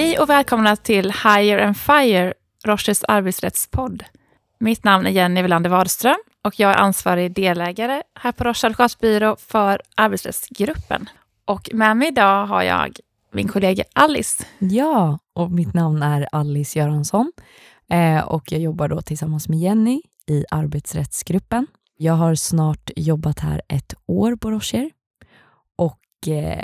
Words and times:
Hej 0.00 0.18
och 0.18 0.30
välkomna 0.30 0.76
till 0.76 1.10
Higher 1.10 1.58
and 1.58 1.76
Fire, 1.76 2.34
Roches 2.64 3.04
arbetsrättspodd. 3.04 4.04
Mitt 4.60 4.84
namn 4.84 5.06
är 5.06 5.10
Jenny 5.10 5.42
Welander 5.42 5.70
Wadström 5.70 6.16
och 6.44 6.60
jag 6.60 6.70
är 6.70 6.76
ansvarig 6.76 7.34
delägare 7.34 8.02
här 8.14 8.32
på 8.32 8.44
Roche 8.44 8.66
advokatbyrå 8.66 9.36
för 9.36 9.82
arbetsrättsgruppen. 9.96 11.08
Och 11.44 11.70
med 11.72 11.96
mig 11.96 12.08
idag 12.08 12.46
har 12.46 12.62
jag 12.62 12.96
min 13.32 13.48
kollega 13.48 13.84
Alice. 13.92 14.44
Ja, 14.58 15.18
och 15.34 15.50
mitt 15.50 15.74
namn 15.74 16.02
är 16.02 16.28
Alice 16.32 16.78
Göransson 16.78 17.32
eh, 17.90 18.24
och 18.24 18.52
jag 18.52 18.60
jobbar 18.60 18.88
då 18.88 19.02
tillsammans 19.02 19.48
med 19.48 19.58
Jenny 19.58 20.02
i 20.26 20.44
arbetsrättsgruppen. 20.50 21.66
Jag 21.96 22.14
har 22.14 22.34
snart 22.34 22.90
jobbat 22.96 23.38
här 23.38 23.62
ett 23.68 23.94
år 24.06 24.36
på 24.36 24.50
Rocher 24.50 24.90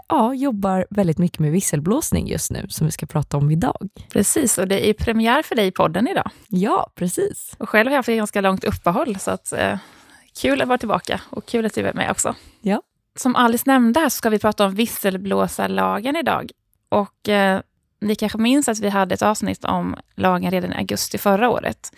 ja, 0.09 0.34
jobbar 0.34 0.87
väldigt 0.91 1.19
mycket 1.19 1.38
med 1.38 1.52
visselblåsning 1.52 2.28
just 2.28 2.51
nu, 2.51 2.66
som 2.69 2.87
vi 2.87 2.91
ska 2.91 3.06
prata 3.06 3.37
om 3.37 3.51
idag. 3.51 3.88
Precis, 4.12 4.59
och 4.59 4.69
det 4.69 4.88
är 4.88 4.92
premiär 4.95 5.42
för 5.42 5.55
dig 5.55 5.66
i 5.66 5.70
podden 5.70 6.09
idag. 6.09 6.30
Ja, 6.48 6.91
precis. 6.95 7.52
Och 7.59 7.69
själv 7.69 7.87
har 7.87 7.92
jag 7.92 7.98
haft 7.98 8.09
ganska 8.09 8.41
långt 8.41 8.65
uppehåll, 8.65 9.19
så 9.19 9.30
att, 9.30 9.52
eh, 9.52 9.79
kul 10.41 10.62
att 10.62 10.69
vara 10.69 10.79
tillbaka 10.79 11.20
och 11.30 11.46
kul 11.46 11.66
att 11.66 11.74
du 11.74 11.87
är 11.87 11.95
med 11.95 12.10
också. 12.10 12.34
Ja. 12.60 12.82
Som 13.19 13.37
Alice 13.37 13.65
nämnde 13.66 14.01
så 14.01 14.10
ska 14.10 14.30
vi 14.30 14.38
prata 14.38 14.66
om 14.66 14.74
visselblåsarlagen 14.74 16.16
idag. 16.16 16.51
Och 16.88 17.29
eh, 17.29 17.60
ni 18.01 18.15
kanske 18.15 18.38
minns 18.38 18.68
att 18.68 18.80
vi 18.80 18.88
hade 18.88 19.15
ett 19.15 19.23
avsnitt 19.23 19.65
om 19.65 19.96
lagen 20.15 20.51
redan 20.51 20.73
i 20.73 20.77
augusti 20.77 21.18
förra 21.18 21.51
året. 21.51 21.93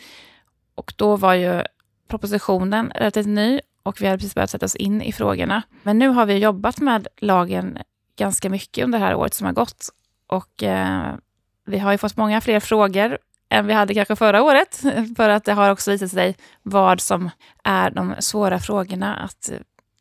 Och 0.74 0.92
då 0.96 1.16
var 1.16 1.34
ju 1.34 1.62
propositionen 2.08 2.92
relativt 2.94 3.26
ny 3.26 3.60
och 3.88 4.00
vi 4.00 4.06
hade 4.06 4.18
precis 4.18 4.34
börjat 4.34 4.50
sätta 4.50 4.66
oss 4.66 4.76
in 4.76 5.02
i 5.02 5.12
frågorna. 5.12 5.62
Men 5.82 5.98
nu 5.98 6.08
har 6.08 6.26
vi 6.26 6.38
jobbat 6.38 6.80
med 6.80 7.06
lagen 7.16 7.78
ganska 8.16 8.50
mycket 8.50 8.84
under 8.84 8.98
det 8.98 9.04
här 9.04 9.14
året 9.14 9.34
som 9.34 9.46
har 9.46 9.52
gått. 9.52 9.88
Och 10.26 10.62
eh, 10.62 11.14
vi 11.66 11.78
har 11.78 11.92
ju 11.92 11.98
fått 11.98 12.16
många 12.16 12.40
fler 12.40 12.60
frågor 12.60 13.18
än 13.48 13.66
vi 13.66 13.72
hade 13.72 13.94
kanske 13.94 14.16
förra 14.16 14.42
året. 14.42 14.82
För 15.16 15.28
att 15.28 15.44
det 15.44 15.52
har 15.52 15.70
också 15.70 15.90
visat 15.90 16.10
sig 16.10 16.36
vad 16.62 17.00
som 17.00 17.30
är 17.64 17.90
de 17.90 18.14
svåra 18.18 18.58
frågorna 18.58 19.16
att 19.16 19.50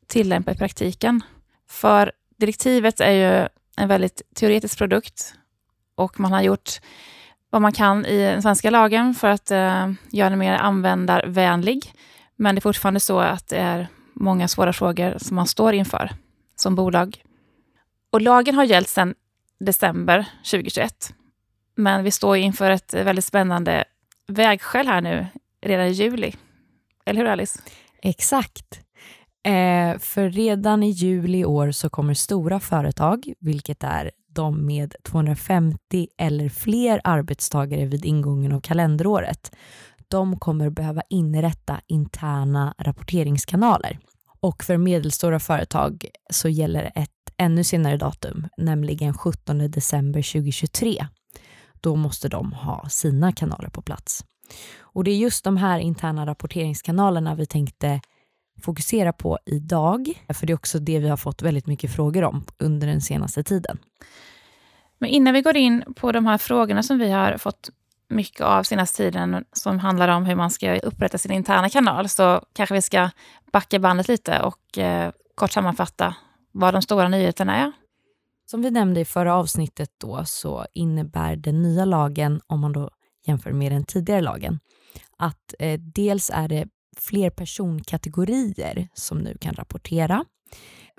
tillämpa 0.08 0.52
i 0.52 0.58
praktiken. 0.58 1.22
För 1.70 2.12
direktivet 2.38 3.00
är 3.00 3.12
ju 3.12 3.48
en 3.78 3.88
väldigt 3.88 4.22
teoretisk 4.36 4.78
produkt 4.78 5.34
och 5.96 6.20
man 6.20 6.34
har 6.34 6.42
gjort 6.42 6.70
vad 7.50 7.62
man 7.62 7.74
kan 7.74 8.06
i 8.06 8.18
den 8.18 8.42
svenska 8.42 8.70
lagen 8.70 9.14
för 9.14 9.28
att 9.28 9.52
eh, 9.52 9.92
göra 10.12 10.30
den 10.30 10.40
mer 10.40 10.54
användarvänlig. 10.54 11.94
Men 12.38 12.56
det 12.56 12.60
är 12.60 12.62
fortfarande 12.62 13.00
så 13.00 13.20
att 13.20 13.48
det 13.48 13.58
är 13.58 13.88
många 14.14 14.48
svåra 14.48 14.74
frågor 14.74 15.18
som 15.18 15.36
man 15.36 15.48
står 15.48 15.74
inför 15.74 16.12
som 16.56 16.76
bolag. 16.76 17.24
Och 18.10 18.22
lagen 18.22 18.56
har 18.56 18.64
gällt 18.64 18.90
sedan 18.90 19.16
december 19.60 20.26
2021. 20.52 21.14
Men 21.76 22.04
vi 22.04 22.12
står 22.12 22.38
inför 22.38 22.72
ett 22.72 22.94
väldigt 22.94 23.26
spännande 23.26 23.84
vägskäl 24.28 24.88
här 24.88 25.02
nu 25.02 25.28
redan 25.62 25.86
i 25.86 25.92
juli. 25.92 26.36
Eller 27.06 27.22
hur 27.22 27.28
Alice? 27.28 27.60
Exakt. 28.02 28.80
Eh, 29.44 30.00
för 30.00 30.30
redan 30.30 30.84
i 30.84 30.90
juli 30.90 31.38
i 31.38 31.46
år 31.46 31.72
så 31.72 31.90
kommer 31.90 32.14
stora 32.14 32.60
företag, 32.60 33.34
vilket 33.40 33.84
är 33.84 34.12
de 34.28 34.66
med 34.66 34.96
250 35.04 36.08
eller 36.18 36.50
fler 36.50 37.02
arbetstagare 37.04 37.86
vid 37.86 38.06
ingången 38.06 38.52
av 38.52 38.62
kalenderåret, 38.62 39.56
de 40.08 40.40
kommer 40.40 40.70
behöva 40.70 41.02
inrätta 41.10 41.82
interna 41.88 42.76
rapporteringskanaler. 42.78 44.00
Och 44.40 44.64
för 44.64 44.78
medelstora 44.78 45.40
företag 45.40 46.06
så 46.30 46.50
gäller 46.50 46.92
ett 46.96 47.12
ännu 47.38 47.64
senare 47.64 47.98
datum, 47.98 48.48
nämligen 48.58 49.14
17 49.14 49.72
december 49.72 50.34
2023. 50.34 51.08
Då 51.82 51.96
måste 51.96 52.30
de 52.30 52.54
ha 52.54 52.90
sina 52.90 53.32
kanaler 53.32 53.70
på 53.70 53.82
plats. 53.82 54.26
Och 54.80 55.04
det 55.04 55.12
är 55.12 55.18
just 55.18 55.44
de 55.44 55.58
här 55.58 55.80
interna 55.80 56.26
rapporteringskanalerna 56.26 57.36
vi 57.36 57.46
tänkte 57.46 58.02
fokusera 58.62 59.14
på 59.14 59.38
idag, 59.46 60.24
för 60.34 60.48
det 60.48 60.54
är 60.54 60.56
också 60.56 60.80
det 60.80 61.00
vi 61.00 61.10
har 61.10 61.18
fått 61.18 61.42
väldigt 61.42 61.68
mycket 61.68 61.92
frågor 61.92 62.24
om 62.24 62.44
under 62.60 62.88
den 62.88 63.02
senaste 63.02 63.44
tiden. 63.44 63.78
Men 65.00 65.10
innan 65.10 65.34
vi 65.34 65.42
går 65.42 65.58
in 65.58 65.84
på 65.96 66.12
de 66.12 66.26
här 66.26 66.38
frågorna 66.38 66.84
som 66.84 67.00
vi 67.00 67.12
har 67.12 67.38
fått 67.38 67.70
mycket 68.10 68.42
av 68.42 68.64
senaste 68.64 68.98
tiden, 68.98 69.46
som 69.54 69.80
handlar 69.80 70.08
om 70.08 70.26
hur 70.26 70.36
man 70.36 70.52
ska 70.52 70.80
upprätta 70.80 71.18
sin 71.18 71.32
interna 71.32 71.70
kanal, 71.70 72.10
så 72.10 72.42
kanske 72.54 72.76
vi 72.76 72.82
ska 72.82 73.10
backa 73.52 73.80
bandet 73.80 74.08
lite 74.08 74.42
och 74.42 74.78
eh, 74.78 75.12
kort 75.36 75.52
sammanfatta 75.52 76.16
vad 76.52 76.74
de 76.74 76.82
stora 76.82 77.08
nyheterna 77.10 77.56
är. 77.56 77.72
Som 78.46 78.62
vi 78.62 78.72
nämnde 78.72 79.00
i 79.00 79.06
förra 79.06 79.36
avsnittet 79.36 79.90
då 79.98 80.26
så 80.26 80.66
innebär 80.74 81.36
den 81.36 81.62
nya 81.62 81.86
lagen, 81.86 82.42
om 82.48 82.60
man 82.60 82.74
då 82.74 82.90
jämför 83.26 83.52
med 83.52 83.72
den 83.72 83.84
tidigare 83.84 84.22
lagen, 84.22 84.60
att 85.18 85.54
eh, 85.60 85.80
dels 85.80 86.32
är 86.34 86.48
det 86.48 86.68
fler 86.98 87.30
personkategorier 87.30 88.88
som 88.94 89.18
nu 89.18 89.38
kan 89.42 89.54
rapportera. 89.54 90.26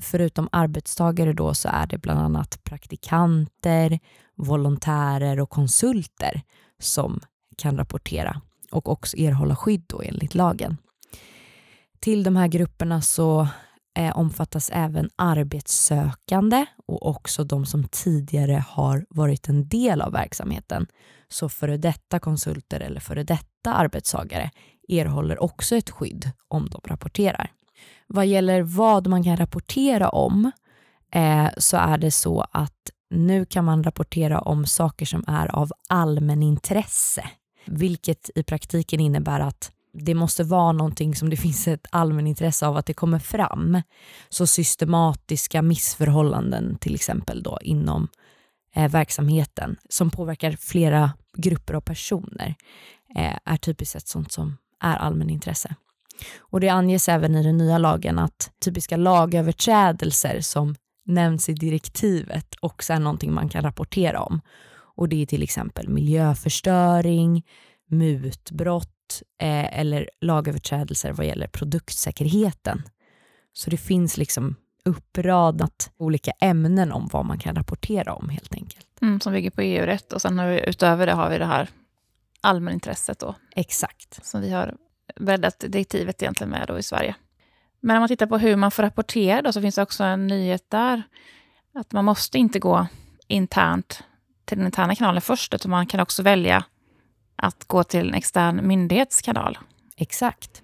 Förutom 0.02 0.48
arbetstagare 0.52 1.32
då 1.32 1.54
så 1.54 1.68
är 1.68 1.86
det 1.86 1.98
bland 1.98 2.20
annat 2.20 2.64
praktikanter, 2.64 3.98
volontärer 4.36 5.40
och 5.40 5.50
konsulter 5.50 6.42
som 6.78 7.20
kan 7.56 7.76
rapportera 7.76 8.40
och 8.70 8.88
också 8.88 9.16
erhålla 9.16 9.56
skydd 9.56 9.84
då 9.86 10.02
enligt 10.02 10.34
lagen. 10.34 10.76
Till 12.00 12.22
de 12.22 12.36
här 12.36 12.48
grupperna 12.48 13.02
så 13.02 13.48
eh, 13.98 14.18
omfattas 14.18 14.70
även 14.72 15.10
arbetssökande 15.16 16.66
och 16.86 17.06
också 17.06 17.44
de 17.44 17.66
som 17.66 17.84
tidigare 17.84 18.64
har 18.68 19.06
varit 19.10 19.48
en 19.48 19.68
del 19.68 20.00
av 20.00 20.12
verksamheten. 20.12 20.86
Så 21.28 21.48
före 21.48 21.76
detta 21.76 22.18
konsulter 22.18 22.80
eller 22.80 23.00
före 23.00 23.22
detta 23.22 23.74
arbetstagare 23.74 24.50
erhåller 24.88 25.42
också 25.42 25.76
ett 25.76 25.90
skydd 25.90 26.30
om 26.48 26.68
de 26.70 26.80
rapporterar. 26.84 27.50
Vad 28.06 28.26
gäller 28.26 28.62
vad 28.62 29.06
man 29.06 29.24
kan 29.24 29.36
rapportera 29.36 30.08
om 30.08 30.50
eh, 31.12 31.48
så 31.56 31.76
är 31.76 31.98
det 31.98 32.10
så 32.10 32.46
att 32.52 32.90
nu 33.10 33.44
kan 33.44 33.64
man 33.64 33.84
rapportera 33.84 34.40
om 34.40 34.66
saker 34.66 35.06
som 35.06 35.24
är 35.26 35.54
av 35.54 35.72
allmänintresse, 35.88 37.24
vilket 37.66 38.30
i 38.34 38.42
praktiken 38.42 39.00
innebär 39.00 39.40
att 39.40 39.72
det 39.92 40.14
måste 40.14 40.44
vara 40.44 40.72
någonting 40.72 41.14
som 41.14 41.30
det 41.30 41.36
finns 41.46 41.68
ett 41.68 41.86
allmänintresse 41.90 42.66
av 42.66 42.76
att 42.76 42.86
det 42.86 42.94
kommer 42.94 43.18
fram. 43.18 43.82
Så 44.28 44.46
systematiska 44.46 45.62
missförhållanden 45.62 46.78
till 46.78 46.94
exempel 46.94 47.42
då 47.42 47.58
inom 47.62 48.08
eh, 48.74 48.90
verksamheten 48.90 49.76
som 49.88 50.10
påverkar 50.10 50.52
flera 50.52 51.12
grupper 51.36 51.74
av 51.74 51.80
personer 51.80 52.54
eh, 53.16 53.38
är 53.44 53.56
typiskt 53.56 53.92
sett 53.92 54.08
sånt 54.08 54.32
som 54.32 54.56
är 54.80 54.96
allmänintresse. 54.96 55.74
Och 56.38 56.60
det 56.60 56.68
anges 56.68 57.08
även 57.08 57.34
i 57.34 57.42
den 57.42 57.56
nya 57.56 57.78
lagen 57.78 58.18
att 58.18 58.50
typiska 58.64 58.96
lagöverträdelser 58.96 60.40
som 60.40 60.74
nämns 61.06 61.48
i 61.48 61.52
direktivet 61.52 62.54
också 62.60 62.92
är 62.92 62.98
någonting 62.98 63.32
man 63.32 63.48
kan 63.48 63.62
rapportera 63.62 64.20
om. 64.20 64.40
Och 64.96 65.08
det 65.08 65.22
är 65.22 65.26
till 65.26 65.42
exempel 65.42 65.88
miljöförstöring, 65.88 67.46
mutbrott 67.90 69.22
eh, 69.40 69.80
eller 69.80 70.10
lagöverträdelser 70.20 71.12
vad 71.12 71.26
gäller 71.26 71.46
produktsäkerheten. 71.46 72.82
Så 73.52 73.70
det 73.70 73.76
finns 73.76 74.16
liksom 74.16 74.56
uppradat 74.84 75.90
olika 75.96 76.30
ämnen 76.30 76.92
om 76.92 77.08
vad 77.12 77.26
man 77.26 77.38
kan 77.38 77.54
rapportera 77.54 78.14
om 78.14 78.28
helt 78.28 78.54
enkelt. 78.54 78.86
Mm, 79.02 79.20
som 79.20 79.32
bygger 79.32 79.50
på 79.50 79.62
EU-rätt 79.62 80.12
och 80.12 80.22
sen 80.22 80.48
vi, 80.48 80.64
utöver 80.66 81.06
det 81.06 81.12
har 81.12 81.30
vi 81.30 81.38
det 81.38 81.46
här 81.46 81.68
allmänintresset 82.40 83.18
då. 83.18 83.34
Exakt. 83.56 84.26
Som 84.26 84.40
vi 84.40 84.50
har 84.50 84.76
breddat 85.16 85.64
direktivet 85.68 86.22
egentligen 86.22 86.50
med 86.50 86.64
då 86.68 86.78
i 86.78 86.82
Sverige. 86.82 87.14
Men 87.80 87.96
om 87.96 88.00
man 88.00 88.08
tittar 88.08 88.26
på 88.26 88.38
hur 88.38 88.56
man 88.56 88.70
får 88.70 88.82
rapportera 88.82 89.42
då, 89.42 89.52
så 89.52 89.60
finns 89.60 89.74
det 89.74 89.82
också 89.82 90.04
en 90.04 90.26
nyhet 90.26 90.70
där. 90.70 91.02
Att 91.74 91.92
man 91.92 92.04
måste 92.04 92.38
inte 92.38 92.58
gå 92.58 92.86
internt 93.26 94.02
till 94.44 94.56
den 94.58 94.66
interna 94.66 94.94
kanalen 94.94 95.22
först, 95.22 95.54
utan 95.54 95.70
man 95.70 95.86
kan 95.86 96.00
också 96.00 96.22
välja 96.22 96.64
att 97.36 97.64
gå 97.64 97.84
till 97.84 98.08
en 98.08 98.14
extern 98.14 98.66
myndighetskanal. 98.66 99.58
Exakt. 99.96 100.62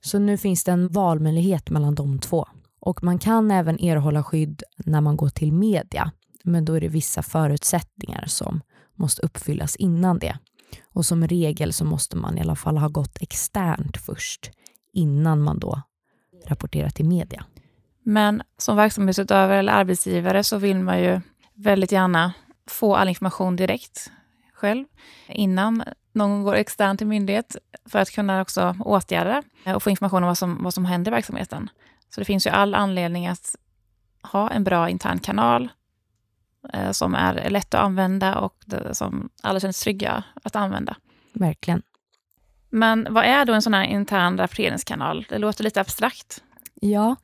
Så 0.00 0.18
nu 0.18 0.36
finns 0.36 0.64
det 0.64 0.72
en 0.72 0.88
valmöjlighet 0.88 1.70
mellan 1.70 1.94
de 1.94 2.18
två. 2.18 2.48
Och 2.80 3.02
man 3.02 3.18
kan 3.18 3.50
även 3.50 3.80
erhålla 3.80 4.24
skydd 4.24 4.62
när 4.76 5.00
man 5.00 5.16
går 5.16 5.28
till 5.28 5.52
media, 5.52 6.12
men 6.44 6.64
då 6.64 6.74
är 6.74 6.80
det 6.80 6.88
vissa 6.88 7.22
förutsättningar 7.22 8.24
som 8.26 8.60
måste 8.94 9.22
uppfyllas 9.22 9.76
innan 9.76 10.18
det. 10.18 10.38
Och 10.92 11.06
som 11.06 11.26
regel 11.26 11.72
så 11.72 11.84
måste 11.84 12.16
man 12.16 12.38
i 12.38 12.40
alla 12.40 12.56
fall 12.56 12.78
ha 12.78 12.88
gått 12.88 13.22
externt 13.22 13.96
först 13.96 14.50
innan 14.92 15.42
man 15.42 15.58
då 15.58 15.82
rapporterar 16.46 16.90
till 16.90 17.06
media. 17.06 17.44
Men 18.02 18.42
som 18.58 18.76
verksamhetsutövare 18.76 19.58
eller 19.58 19.72
arbetsgivare 19.72 20.44
så 20.44 20.58
vill 20.58 20.76
man 20.76 21.02
ju 21.02 21.20
väldigt 21.54 21.92
gärna 21.92 22.32
få 22.66 22.96
all 22.96 23.08
information 23.08 23.56
direkt 23.56 24.10
själv 24.52 24.84
innan 25.28 25.84
någon 26.12 26.42
går 26.42 26.54
externt 26.54 26.98
till 26.98 27.06
myndighet 27.06 27.56
för 27.84 27.98
att 27.98 28.10
kunna 28.10 28.40
också 28.40 28.76
åtgärda 28.80 29.42
och 29.74 29.82
få 29.82 29.90
information 29.90 30.22
om 30.22 30.26
vad 30.26 30.38
som, 30.38 30.62
vad 30.62 30.74
som 30.74 30.84
händer 30.84 31.12
i 31.12 31.14
verksamheten. 31.14 31.70
Så 32.14 32.20
det 32.20 32.24
finns 32.24 32.46
ju 32.46 32.50
all 32.50 32.74
anledning 32.74 33.26
att 33.26 33.56
ha 34.22 34.50
en 34.50 34.64
bra 34.64 34.88
intern 34.88 35.18
kanal 35.18 35.68
som 36.92 37.14
är 37.14 37.50
lätt 37.50 37.74
att 37.74 37.80
använda 37.80 38.38
och 38.38 38.54
som 38.92 39.28
alla 39.42 39.60
känner 39.60 39.72
sig 39.72 39.84
trygga 39.84 40.24
att 40.42 40.56
använda. 40.56 40.96
Verkligen. 41.32 41.82
Men 42.70 43.06
vad 43.10 43.24
är 43.24 43.44
då 43.44 43.52
en 43.52 43.62
sån 43.62 43.74
här 43.74 43.84
intern 43.84 44.38
rapporteringskanal? 44.38 45.26
Det 45.28 45.38
låter 45.38 45.64
lite 45.64 45.80
abstrakt. 45.80 46.42
Ja, 46.74 47.16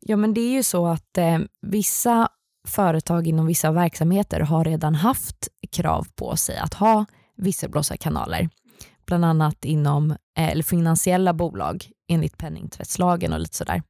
ja 0.00 0.16
men 0.16 0.34
det 0.34 0.40
är 0.40 0.52
ju 0.52 0.62
så 0.62 0.86
att 0.86 1.18
eh, 1.18 1.38
vissa 1.60 2.28
företag 2.68 3.26
inom 3.26 3.46
vissa 3.46 3.72
verksamheter 3.72 4.40
har 4.40 4.64
redan 4.64 4.94
haft 4.94 5.48
krav 5.72 6.06
på 6.14 6.36
sig 6.36 6.58
att 6.58 6.74
ha 6.74 7.06
visselblåsarkanaler. 7.36 8.48
Bland 9.06 9.24
annat 9.24 9.64
inom 9.64 10.16
eh, 10.38 10.62
finansiella 10.62 11.32
bolag 11.32 11.90
enligt 12.08 12.38
penningtvättslagen 12.38 13.32
och 13.32 13.40
lite 13.40 13.56
sådär. 13.56 13.82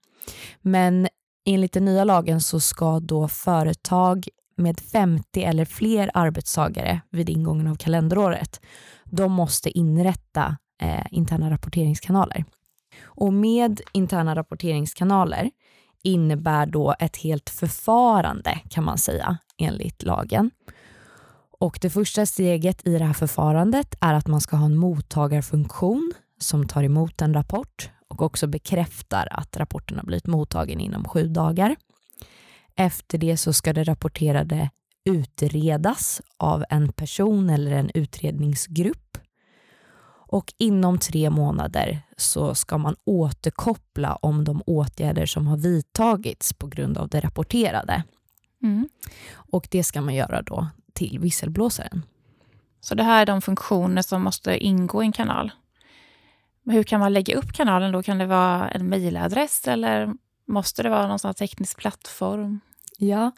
Men 0.60 1.08
enligt 1.46 1.72
den 1.72 1.84
nya 1.84 2.04
lagen 2.04 2.40
så 2.40 2.60
ska 2.60 3.00
då 3.00 3.28
företag 3.28 4.28
med 4.60 4.80
50 4.80 5.42
eller 5.42 5.64
fler 5.64 6.10
arbetstagare 6.14 7.00
vid 7.10 7.28
ingången 7.28 7.66
av 7.66 7.74
kalenderåret, 7.74 8.60
de 9.04 9.32
måste 9.32 9.78
inrätta 9.78 10.56
eh, 10.82 11.06
interna 11.10 11.50
rapporteringskanaler. 11.50 12.44
Och 13.02 13.32
med 13.32 13.80
interna 13.92 14.34
rapporteringskanaler 14.34 15.50
innebär 16.02 16.66
då 16.66 16.94
ett 16.98 17.16
helt 17.16 17.50
förfarande 17.50 18.60
kan 18.70 18.84
man 18.84 18.98
säga 18.98 19.38
enligt 19.58 20.02
lagen. 20.02 20.50
Och 21.60 21.78
det 21.82 21.90
första 21.90 22.26
steget 22.26 22.86
i 22.86 22.98
det 22.98 23.04
här 23.04 23.12
förfarandet 23.12 23.94
är 24.00 24.14
att 24.14 24.26
man 24.26 24.40
ska 24.40 24.56
ha 24.56 24.66
en 24.66 24.76
mottagarfunktion 24.76 26.12
som 26.38 26.68
tar 26.68 26.82
emot 26.82 27.22
en 27.22 27.34
rapport 27.34 27.90
och 28.08 28.22
också 28.22 28.46
bekräftar 28.46 29.28
att 29.30 29.56
rapporten 29.56 29.96
har 29.96 30.04
blivit 30.04 30.26
mottagen 30.26 30.80
inom 30.80 31.04
sju 31.04 31.26
dagar. 31.26 31.76
Efter 32.80 33.18
det 33.18 33.36
så 33.36 33.52
ska 33.52 33.72
det 33.72 33.84
rapporterade 33.84 34.70
utredas 35.04 36.22
av 36.36 36.64
en 36.70 36.92
person 36.92 37.50
eller 37.50 37.72
en 37.72 37.90
utredningsgrupp. 37.94 39.18
Och 40.28 40.52
inom 40.58 40.98
tre 40.98 41.30
månader 41.30 42.02
så 42.16 42.54
ska 42.54 42.78
man 42.78 42.96
återkoppla 43.04 44.16
om 44.16 44.44
de 44.44 44.62
åtgärder 44.66 45.26
som 45.26 45.46
har 45.46 45.56
vidtagits 45.56 46.52
på 46.52 46.66
grund 46.66 46.98
av 46.98 47.08
det 47.08 47.20
rapporterade. 47.20 48.02
Mm. 48.62 48.88
Och 49.32 49.68
det 49.70 49.84
ska 49.84 50.00
man 50.00 50.14
göra 50.14 50.42
då 50.42 50.66
till 50.92 51.18
visselblåsaren. 51.18 52.02
Så 52.80 52.94
det 52.94 53.02
här 53.02 53.22
är 53.22 53.26
de 53.26 53.42
funktioner 53.42 54.02
som 54.02 54.22
måste 54.22 54.64
ingå 54.64 55.02
i 55.02 55.06
en 55.06 55.12
kanal? 55.12 55.50
hur 56.64 56.82
kan 56.82 57.00
man 57.00 57.12
lägga 57.12 57.36
upp 57.36 57.52
kanalen 57.52 57.92
då? 57.92 58.02
Kan 58.02 58.18
det 58.18 58.26
vara 58.26 58.68
en 58.68 58.88
mejladress 58.88 59.68
eller 59.68 60.14
måste 60.46 60.82
det 60.82 60.88
vara 60.88 61.08
någon 61.08 61.18
sån 61.18 61.34
teknisk 61.34 61.78
plattform? 61.78 62.60
Ja, 63.02 63.30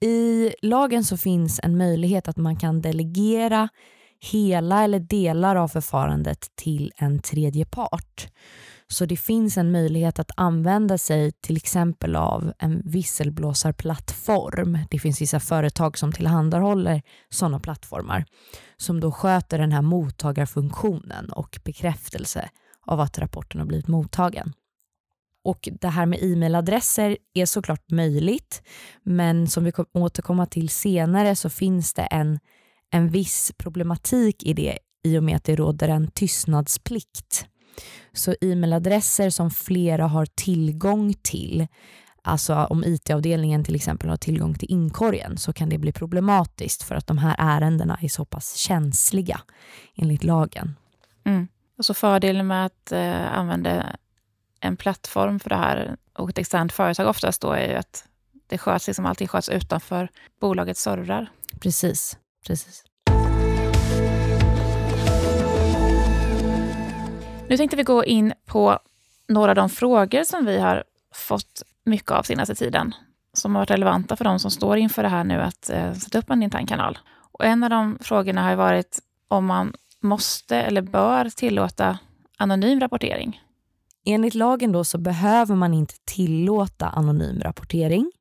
i 0.00 0.54
lagen 0.62 1.04
så 1.04 1.16
finns 1.16 1.60
en 1.62 1.76
möjlighet 1.76 2.28
att 2.28 2.36
man 2.36 2.56
kan 2.56 2.80
delegera 2.80 3.68
hela 4.32 4.84
eller 4.84 4.98
delar 4.98 5.56
av 5.56 5.68
förfarandet 5.68 6.46
till 6.54 6.92
en 6.96 7.18
tredje 7.18 7.64
part. 7.64 8.28
Så 8.88 9.06
det 9.06 9.16
finns 9.16 9.58
en 9.58 9.72
möjlighet 9.72 10.18
att 10.18 10.30
använda 10.36 10.98
sig 10.98 11.32
till 11.32 11.56
exempel 11.56 12.16
av 12.16 12.52
en 12.58 12.82
visselblåsarplattform. 12.84 14.78
Det 14.90 14.98
finns 14.98 15.20
vissa 15.20 15.40
företag 15.40 15.98
som 15.98 16.12
tillhandahåller 16.12 17.02
sådana 17.30 17.60
plattformar 17.60 18.24
som 18.76 19.00
då 19.00 19.12
sköter 19.12 19.58
den 19.58 19.72
här 19.72 19.82
mottagarfunktionen 19.82 21.32
och 21.32 21.58
bekräftelse 21.64 22.48
av 22.86 23.00
att 23.00 23.18
rapporten 23.18 23.60
har 23.60 23.66
blivit 23.66 23.88
mottagen. 23.88 24.52
Och 25.44 25.68
det 25.80 25.88
här 25.88 26.06
med 26.06 26.22
e-mailadresser 26.22 27.16
är 27.34 27.46
såklart 27.46 27.90
möjligt, 27.90 28.62
men 29.02 29.46
som 29.46 29.64
vi 29.64 29.72
kommer 29.72 29.88
återkomma 29.92 30.46
till 30.46 30.68
senare 30.68 31.36
så 31.36 31.50
finns 31.50 31.94
det 31.94 32.02
en, 32.02 32.38
en 32.90 33.08
viss 33.08 33.52
problematik 33.56 34.42
i 34.42 34.52
det 34.52 34.78
i 35.04 35.18
och 35.18 35.22
med 35.22 35.36
att 35.36 35.44
det 35.44 35.56
råder 35.56 35.88
en 35.88 36.10
tystnadsplikt. 36.10 37.46
Så 38.12 38.34
e-mailadresser 38.40 39.30
som 39.30 39.50
flera 39.50 40.06
har 40.06 40.26
tillgång 40.26 41.14
till, 41.22 41.66
alltså 42.22 42.54
om 42.54 42.84
IT-avdelningen 42.84 43.64
till 43.64 43.74
exempel 43.74 44.10
har 44.10 44.16
tillgång 44.16 44.54
till 44.54 44.70
inkorgen 44.70 45.36
så 45.36 45.52
kan 45.52 45.68
det 45.68 45.78
bli 45.78 45.92
problematiskt 45.92 46.82
för 46.82 46.94
att 46.94 47.06
de 47.06 47.18
här 47.18 47.34
ärendena 47.38 47.98
är 48.02 48.08
så 48.08 48.24
pass 48.24 48.54
känsliga 48.56 49.40
enligt 49.96 50.24
lagen. 50.24 50.76
Mm. 51.24 51.48
Och 51.78 51.84
så 51.84 51.94
fördelen 51.94 52.46
med 52.46 52.66
att 52.66 52.92
eh, 52.92 53.38
använda 53.38 53.96
en 54.64 54.76
plattform 54.76 55.40
för 55.40 55.50
det 55.50 55.56
här 55.56 55.96
och 56.12 56.30
ett 56.30 56.38
externt 56.38 56.72
företag 56.72 57.08
oftast 57.08 57.42
då 57.42 57.52
är 57.52 57.68
ju 57.68 57.74
att 57.74 58.04
det 58.46 58.58
sköts, 58.58 58.86
liksom 58.86 59.06
allting 59.06 59.28
sköts 59.28 59.48
utanför 59.48 60.08
bolagets 60.40 60.82
servrar. 60.82 61.30
Precis, 61.60 62.18
precis. 62.46 62.84
Nu 67.48 67.56
tänkte 67.56 67.76
vi 67.76 67.82
gå 67.82 68.04
in 68.04 68.32
på 68.46 68.78
några 69.28 69.50
av 69.50 69.56
de 69.56 69.68
frågor 69.68 70.24
som 70.24 70.46
vi 70.46 70.58
har 70.58 70.84
fått 71.14 71.62
mycket 71.84 72.10
av 72.10 72.22
senaste 72.22 72.54
tiden, 72.54 72.94
som 73.32 73.54
har 73.54 73.62
varit 73.62 73.70
relevanta 73.70 74.16
för 74.16 74.24
de 74.24 74.38
som 74.38 74.50
står 74.50 74.76
inför 74.76 75.02
det 75.02 75.08
här 75.08 75.24
nu 75.24 75.40
att 75.40 75.70
eh, 75.70 75.92
sätta 75.92 76.18
upp 76.18 76.30
en 76.30 76.42
intern 76.42 76.66
kanal. 76.66 76.98
Och 77.32 77.44
en 77.44 77.64
av 77.64 77.70
de 77.70 77.98
frågorna 78.00 78.42
har 78.42 78.56
varit 78.56 78.98
om 79.28 79.46
man 79.46 79.74
måste 80.00 80.56
eller 80.56 80.82
bör 80.82 81.28
tillåta 81.28 81.98
anonym 82.36 82.80
rapportering. 82.80 83.43
Enligt 84.04 84.34
lagen 84.34 84.72
då 84.72 84.84
så 84.84 84.98
behöver 84.98 85.54
man 85.54 85.74
inte 85.74 85.94
tillåta 86.04 86.88
anonym 86.88 87.40
rapportering. 87.40 88.12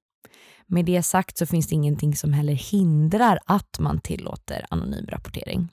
Med 0.68 0.85
det 0.85 1.03
sagt 1.03 1.38
så 1.38 1.45
finns 1.45 1.68
det 1.68 1.75
ingenting 1.75 2.15
som 2.15 2.33
heller 2.33 2.53
hindrar 2.53 3.39
att 3.45 3.80
man 3.80 4.00
tillåter 4.00 4.65
anonym 4.69 5.06
rapportering. 5.07 5.69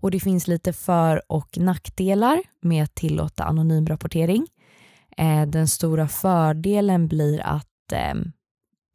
Och 0.00 0.10
det 0.10 0.20
finns 0.20 0.48
lite 0.48 0.72
för 0.72 1.32
och 1.32 1.58
nackdelar 1.58 2.42
med 2.60 2.84
att 2.84 2.94
tillåta 2.94 3.44
anonym 3.44 3.86
rapportering. 3.86 4.46
Eh, 5.16 5.46
den 5.46 5.68
stora 5.68 6.08
fördelen 6.08 7.08
blir 7.08 7.40
att 7.40 7.92
eh, 7.92 8.14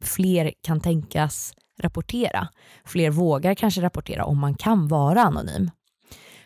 fler 0.04 0.52
kan 0.62 0.80
tänkas 0.80 1.54
rapportera. 1.80 2.48
Fler 2.84 3.10
vågar 3.10 3.54
kanske 3.54 3.82
rapportera 3.82 4.24
om 4.24 4.38
man 4.38 4.54
kan 4.54 4.88
vara 4.88 5.22
anonym. 5.22 5.70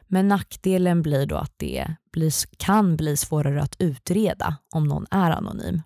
Men 0.07 0.29
nackdelen 0.29 1.03
blir 1.03 1.27
då 1.27 1.37
att 1.37 1.53
det 1.57 1.87
blir, 2.13 2.33
kan 2.57 2.97
bli 2.97 3.17
svårare 3.17 3.63
att 3.63 3.77
utreda 3.79 4.57
om 4.75 4.85
någon 4.85 5.07
är 5.11 5.31
anonym. 5.31 5.83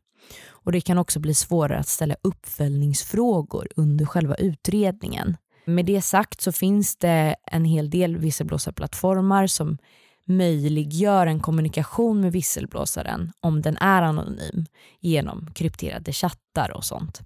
Och 0.49 0.73
det 0.73 0.81
kan 0.81 0.99
också 0.99 1.21
bli 1.21 1.35
svårare 1.35 1.79
att 1.79 1.89
ställa 1.89 2.17
uppföljningsfrågor 2.23 3.69
under 3.77 4.07
själva 4.07 4.35
utredningen. 4.35 5.37
Med 5.65 5.87
det 5.87 6.03
sagt 6.03 6.41
så 6.41 6.53
finns 6.53 6.97
det 6.97 7.37
en 7.45 7.65
hel 7.65 7.91
del 7.91 8.17
visselblåsarplattformar 8.17 9.47
som 9.47 9.79
möjliggör 10.25 11.27
en 11.27 11.41
kommunikation 11.41 12.21
med 12.21 12.33
visselblåsaren 12.33 13.33
om 13.41 13.63
den 13.63 13.77
är 13.77 14.03
anonym 14.03 14.67
genom 15.01 15.51
krypterade 15.55 16.13
chattar 16.13 16.77
och 16.77 16.85
sånt. 16.85 17.21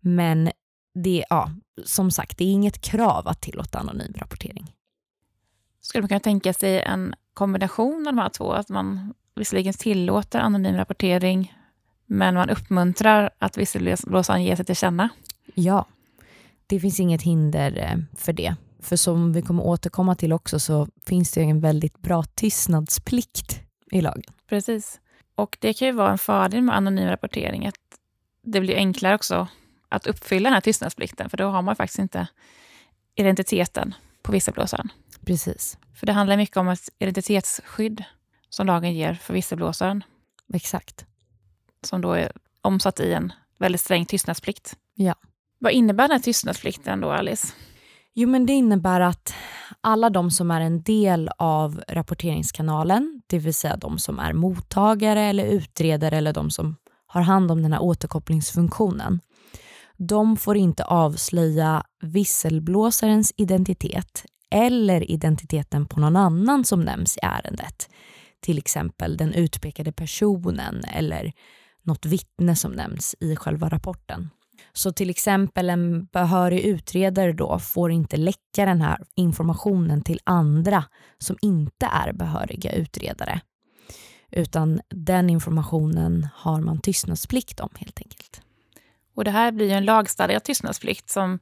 Men 0.00 0.50
det, 0.94 1.24
ja, 1.30 1.50
som 1.84 2.10
sagt, 2.10 2.38
det 2.38 2.44
är 2.44 2.52
inget 2.52 2.80
krav 2.80 3.28
att 3.28 3.40
tillåta 3.40 3.78
anonym 3.78 4.12
rapportering. 4.16 4.72
Skulle 5.84 6.02
man 6.02 6.08
kunna 6.08 6.20
tänka 6.20 6.52
sig 6.52 6.80
en 6.82 7.14
kombination 7.34 8.06
av 8.06 8.14
de 8.14 8.18
här 8.18 8.28
två? 8.28 8.52
Att 8.52 8.68
man 8.68 9.14
visserligen 9.34 9.74
tillåter 9.74 10.38
anonym 10.38 10.76
rapportering, 10.76 11.54
men 12.06 12.34
man 12.34 12.50
uppmuntrar 12.50 13.30
att 13.38 13.58
visselblåsaren 13.58 14.44
ger 14.44 14.56
sig 14.56 14.64
till 14.64 14.76
känna? 14.76 15.08
Ja, 15.54 15.86
det 16.66 16.80
finns 16.80 17.00
inget 17.00 17.22
hinder 17.22 17.78
eh, 17.78 17.98
för 18.16 18.32
det. 18.32 18.56
För 18.80 18.96
som 18.96 19.32
vi 19.32 19.42
kommer 19.42 19.62
återkomma 19.62 20.14
till 20.14 20.32
också 20.32 20.60
så 20.60 20.88
finns 21.06 21.32
det 21.32 21.42
en 21.42 21.60
väldigt 21.60 21.98
bra 21.98 22.22
tystnadsplikt 22.22 23.60
i 23.90 24.00
lagen. 24.00 24.32
Precis. 24.48 25.00
Och 25.34 25.56
det 25.60 25.72
kan 25.72 25.88
ju 25.88 25.94
vara 25.94 26.10
en 26.10 26.18
fördel 26.18 26.62
med 26.62 26.76
anonym 26.76 27.08
rapportering, 27.08 27.66
att 27.66 27.74
det 28.42 28.60
blir 28.60 28.76
enklare 28.76 29.14
också 29.14 29.48
att 29.88 30.06
uppfylla 30.06 30.48
den 30.48 30.54
här 30.54 30.60
tystnadsplikten, 30.60 31.30
för 31.30 31.36
då 31.36 31.44
har 31.44 31.62
man 31.62 31.76
faktiskt 31.76 31.98
inte 31.98 32.26
identiteten 33.14 33.94
på 34.22 34.32
visselblåsaren. 34.32 34.88
Precis. 35.24 35.78
För 35.94 36.06
det 36.06 36.12
handlar 36.12 36.36
mycket 36.36 36.56
om 36.56 36.68
ett 36.68 36.88
identitetsskydd 36.98 38.04
som 38.48 38.66
lagen 38.66 38.94
ger 38.94 39.14
för 39.14 39.34
visselblåsaren. 39.34 40.04
Exakt. 40.54 41.06
Som 41.82 42.00
då 42.00 42.12
är 42.12 42.32
omsatt 42.60 43.00
i 43.00 43.12
en 43.12 43.32
väldigt 43.58 43.80
sträng 43.80 44.06
tystnadsplikt. 44.06 44.76
Ja. 44.94 45.14
Vad 45.58 45.72
innebär 45.72 46.08
den 46.08 46.16
här 46.16 46.22
tystnadsplikten 46.22 47.00
då, 47.00 47.10
Alice? 47.10 47.52
Jo, 48.14 48.28
men 48.28 48.46
det 48.46 48.52
innebär 48.52 49.00
att 49.00 49.34
alla 49.80 50.10
de 50.10 50.30
som 50.30 50.50
är 50.50 50.60
en 50.60 50.82
del 50.82 51.30
av 51.38 51.82
rapporteringskanalen, 51.88 53.22
det 53.26 53.38
vill 53.38 53.54
säga 53.54 53.76
de 53.76 53.98
som 53.98 54.18
är 54.18 54.32
mottagare 54.32 55.20
eller 55.22 55.44
utredare 55.44 56.16
eller 56.16 56.32
de 56.32 56.50
som 56.50 56.76
har 57.06 57.22
hand 57.22 57.50
om 57.50 57.62
den 57.62 57.72
här 57.72 57.82
återkopplingsfunktionen, 57.82 59.20
de 59.96 60.36
får 60.36 60.56
inte 60.56 60.84
avslöja 60.84 61.84
visselblåsarens 62.00 63.32
identitet 63.36 64.24
eller 64.54 65.10
identiteten 65.10 65.86
på 65.86 66.00
någon 66.00 66.16
annan 66.16 66.64
som 66.64 66.80
nämns 66.80 67.16
i 67.16 67.20
ärendet. 67.22 67.88
Till 68.40 68.58
exempel 68.58 69.16
den 69.16 69.34
utpekade 69.34 69.92
personen 69.92 70.84
eller 70.84 71.32
något 71.82 72.06
vittne 72.06 72.56
som 72.56 72.72
nämns 72.72 73.14
i 73.20 73.36
själva 73.36 73.68
rapporten. 73.68 74.30
Så 74.72 74.92
till 74.92 75.10
exempel 75.10 75.70
en 75.70 76.04
behörig 76.04 76.60
utredare 76.60 77.32
då 77.32 77.58
får 77.58 77.90
inte 77.90 78.16
läcka 78.16 78.64
den 78.64 78.80
här 78.80 78.98
informationen 79.14 80.02
till 80.02 80.20
andra 80.24 80.84
som 81.18 81.36
inte 81.42 81.86
är 81.86 82.12
behöriga 82.12 82.72
utredare. 82.72 83.40
Utan 84.30 84.80
den 84.88 85.30
informationen 85.30 86.28
har 86.34 86.60
man 86.60 86.80
tystnadsplikt 86.80 87.60
om 87.60 87.70
helt 87.78 87.98
enkelt. 87.98 88.42
Och 89.14 89.24
det 89.24 89.30
här 89.30 89.52
blir 89.52 89.66
ju 89.66 89.72
en 89.72 89.84
lagstadgad 89.84 90.44
tystnadsplikt 90.44 91.10
som 91.10 91.38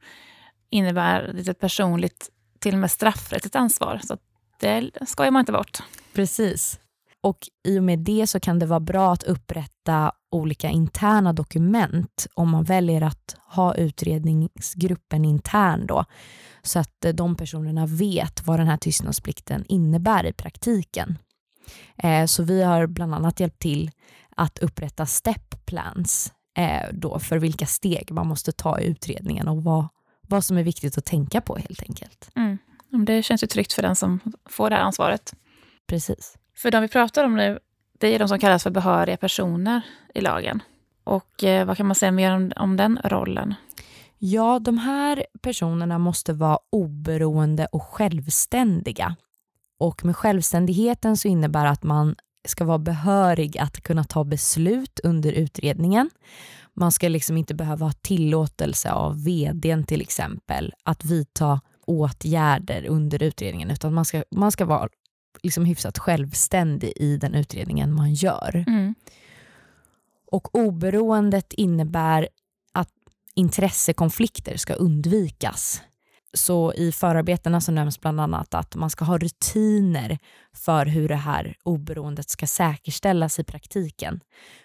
innebär 0.70 1.48
ett 1.50 1.58
personligt, 1.58 2.30
till 2.62 2.74
och 2.74 2.80
med 2.80 2.90
straffrättsligt 2.90 3.56
ansvar. 3.56 4.00
Så 4.04 4.16
det 4.60 4.90
skojar 5.06 5.30
man 5.30 5.40
inte 5.40 5.52
bort. 5.52 5.78
Precis. 6.12 6.78
Och 7.20 7.38
i 7.64 7.78
och 7.78 7.82
med 7.82 7.98
det 7.98 8.26
så 8.26 8.40
kan 8.40 8.58
det 8.58 8.66
vara 8.66 8.80
bra 8.80 9.12
att 9.12 9.22
upprätta 9.22 10.12
olika 10.30 10.68
interna 10.68 11.32
dokument 11.32 12.26
om 12.34 12.50
man 12.50 12.64
väljer 12.64 13.02
att 13.02 13.36
ha 13.46 13.74
utredningsgruppen 13.74 15.24
intern 15.24 15.86
då. 15.86 16.04
Så 16.62 16.78
att 16.78 17.04
eh, 17.04 17.12
de 17.12 17.36
personerna 17.36 17.86
vet 17.86 18.46
vad 18.46 18.60
den 18.60 18.66
här 18.66 18.76
tystnadsplikten 18.76 19.64
innebär 19.68 20.26
i 20.26 20.32
praktiken. 20.32 21.18
Eh, 21.96 22.26
så 22.26 22.42
vi 22.42 22.62
har 22.62 22.86
bland 22.86 23.14
annat 23.14 23.40
hjälpt 23.40 23.58
till 23.58 23.90
att 24.36 24.58
upprätta 24.58 25.06
step 25.06 25.66
plans 25.66 26.32
eh, 26.58 26.88
då 26.92 27.18
för 27.18 27.38
vilka 27.38 27.66
steg 27.66 28.12
man 28.12 28.26
måste 28.26 28.52
ta 28.52 28.80
i 28.80 28.86
utredningen 28.86 29.48
och 29.48 29.64
vad, 29.64 29.88
vad 30.32 30.44
som 30.44 30.58
är 30.58 30.62
viktigt 30.62 30.98
att 30.98 31.04
tänka 31.04 31.40
på 31.40 31.56
helt 31.56 31.82
enkelt. 31.82 32.30
Mm. 32.34 32.58
Det 33.06 33.22
känns 33.22 33.42
ju 33.42 33.46
tryggt 33.46 33.72
för 33.72 33.82
den 33.82 33.96
som 33.96 34.20
får 34.46 34.70
det 34.70 34.76
här 34.76 34.82
ansvaret. 34.82 35.34
Precis. 35.86 36.36
För 36.56 36.70
de 36.70 36.82
vi 36.82 36.88
pratar 36.88 37.24
om 37.24 37.36
nu, 37.36 37.58
det 37.98 38.14
är 38.14 38.18
de 38.18 38.28
som 38.28 38.38
kallas 38.38 38.62
för 38.62 38.70
behöriga 38.70 39.16
personer 39.16 39.82
i 40.14 40.20
lagen. 40.20 40.62
Och 41.04 41.44
eh, 41.44 41.66
vad 41.66 41.76
kan 41.76 41.86
man 41.86 41.94
säga 41.94 42.12
mer 42.12 42.32
om, 42.32 42.52
om 42.56 42.76
den 42.76 42.98
rollen? 43.04 43.54
Ja, 44.18 44.58
de 44.58 44.78
här 44.78 45.26
personerna 45.42 45.98
måste 45.98 46.32
vara 46.32 46.58
oberoende 46.70 47.66
och 47.72 47.82
självständiga. 47.82 49.16
Och 49.78 50.04
med 50.04 50.16
självständigheten 50.16 51.16
så 51.16 51.28
innebär 51.28 51.66
att 51.66 51.82
man 51.82 52.16
ska 52.48 52.64
vara 52.64 52.78
behörig 52.78 53.58
att 53.58 53.82
kunna 53.82 54.04
ta 54.04 54.24
beslut 54.24 55.00
under 55.04 55.32
utredningen. 55.32 56.10
Man 56.74 56.92
ska 56.92 57.08
liksom 57.08 57.36
inte 57.36 57.54
behöva 57.54 57.86
ha 57.86 57.92
tillåtelse 57.92 58.92
av 58.92 59.24
vdn 59.24 59.84
till 59.84 60.00
exempel 60.00 60.72
att 60.82 61.04
vidta 61.04 61.60
åtgärder 61.86 62.86
under 62.86 63.22
utredningen 63.22 63.70
utan 63.70 63.94
man 63.94 64.04
ska, 64.04 64.24
man 64.30 64.52
ska 64.52 64.64
vara 64.64 64.88
liksom 65.42 65.64
hyfsat 65.64 65.98
självständig 65.98 66.92
i 66.96 67.16
den 67.16 67.34
utredningen 67.34 67.92
man 67.92 68.14
gör. 68.14 68.64
Mm. 68.66 68.94
Och 70.26 70.54
oberoendet 70.54 71.52
innebär 71.52 72.28
att 72.72 72.90
intressekonflikter 73.34 74.56
ska 74.56 74.74
undvikas. 74.74 75.82
Så 76.34 76.74
i 76.74 76.92
förarbetena 76.92 77.60
så 77.60 77.72
nämns 77.72 78.00
bland 78.00 78.20
annat 78.20 78.54
att 78.54 78.74
man 78.74 78.90
ska 78.90 79.04
ha 79.04 79.18
rutiner 79.18 80.18
för 80.56 80.86
hur 80.86 81.08
det 81.08 81.16
här 81.16 81.56
oberoendet 81.62 82.30
ska 82.30 82.46
säkerställas 82.46 83.38
i 83.38 83.44
praktiken. 83.44 84.20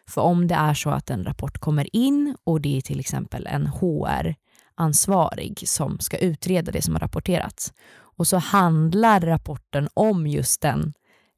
För 0.09 0.21
om 0.21 0.47
det 0.47 0.55
är 0.55 0.74
så 0.74 0.89
att 0.89 1.09
en 1.09 1.24
rapport 1.24 1.57
kommer 1.57 1.95
in 1.95 2.36
och 2.43 2.62
det 2.62 2.77
är 2.77 2.81
till 2.81 3.00
exempel 3.00 3.47
en 3.47 3.67
HR-ansvarig 3.67 5.63
som 5.69 6.00
ska 6.00 6.17
utreda 6.17 6.71
det 6.71 6.81
som 6.81 6.95
har 6.95 7.00
rapporterats 7.00 7.74
och 8.17 8.27
så 8.27 8.38
handlar 8.38 9.21
rapporten 9.21 9.89
om 9.93 10.27
just 10.27 10.62
den 10.62 10.93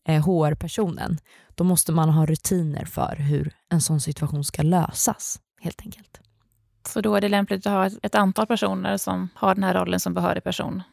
eh, 0.07 0.25
HR-personen, 0.25 1.17
då 1.55 1.63
måste 1.63 1.91
man 1.91 2.09
ha 2.09 2.25
rutiner 2.25 2.85
för 2.85 3.15
hur 3.15 3.53
en 3.69 3.81
sån 3.81 4.01
situation 4.01 4.43
ska 4.43 4.61
lösas 4.61 5.39
helt 5.61 5.81
enkelt. 5.81 6.21
Så 6.89 7.01
då 7.01 7.15
är 7.15 7.21
det 7.21 7.29
lämpligt 7.29 7.65
att 7.65 7.73
ha 7.73 7.85
ett, 7.85 7.93
ett 8.03 8.15
antal 8.15 8.45
personer 8.45 8.97
som 8.97 9.29
har 9.33 9.55
den 9.55 9.63
här 9.63 9.73
rollen 9.73 9.99
som 9.99 10.13
behörig 10.13 10.43
person? 10.43 10.83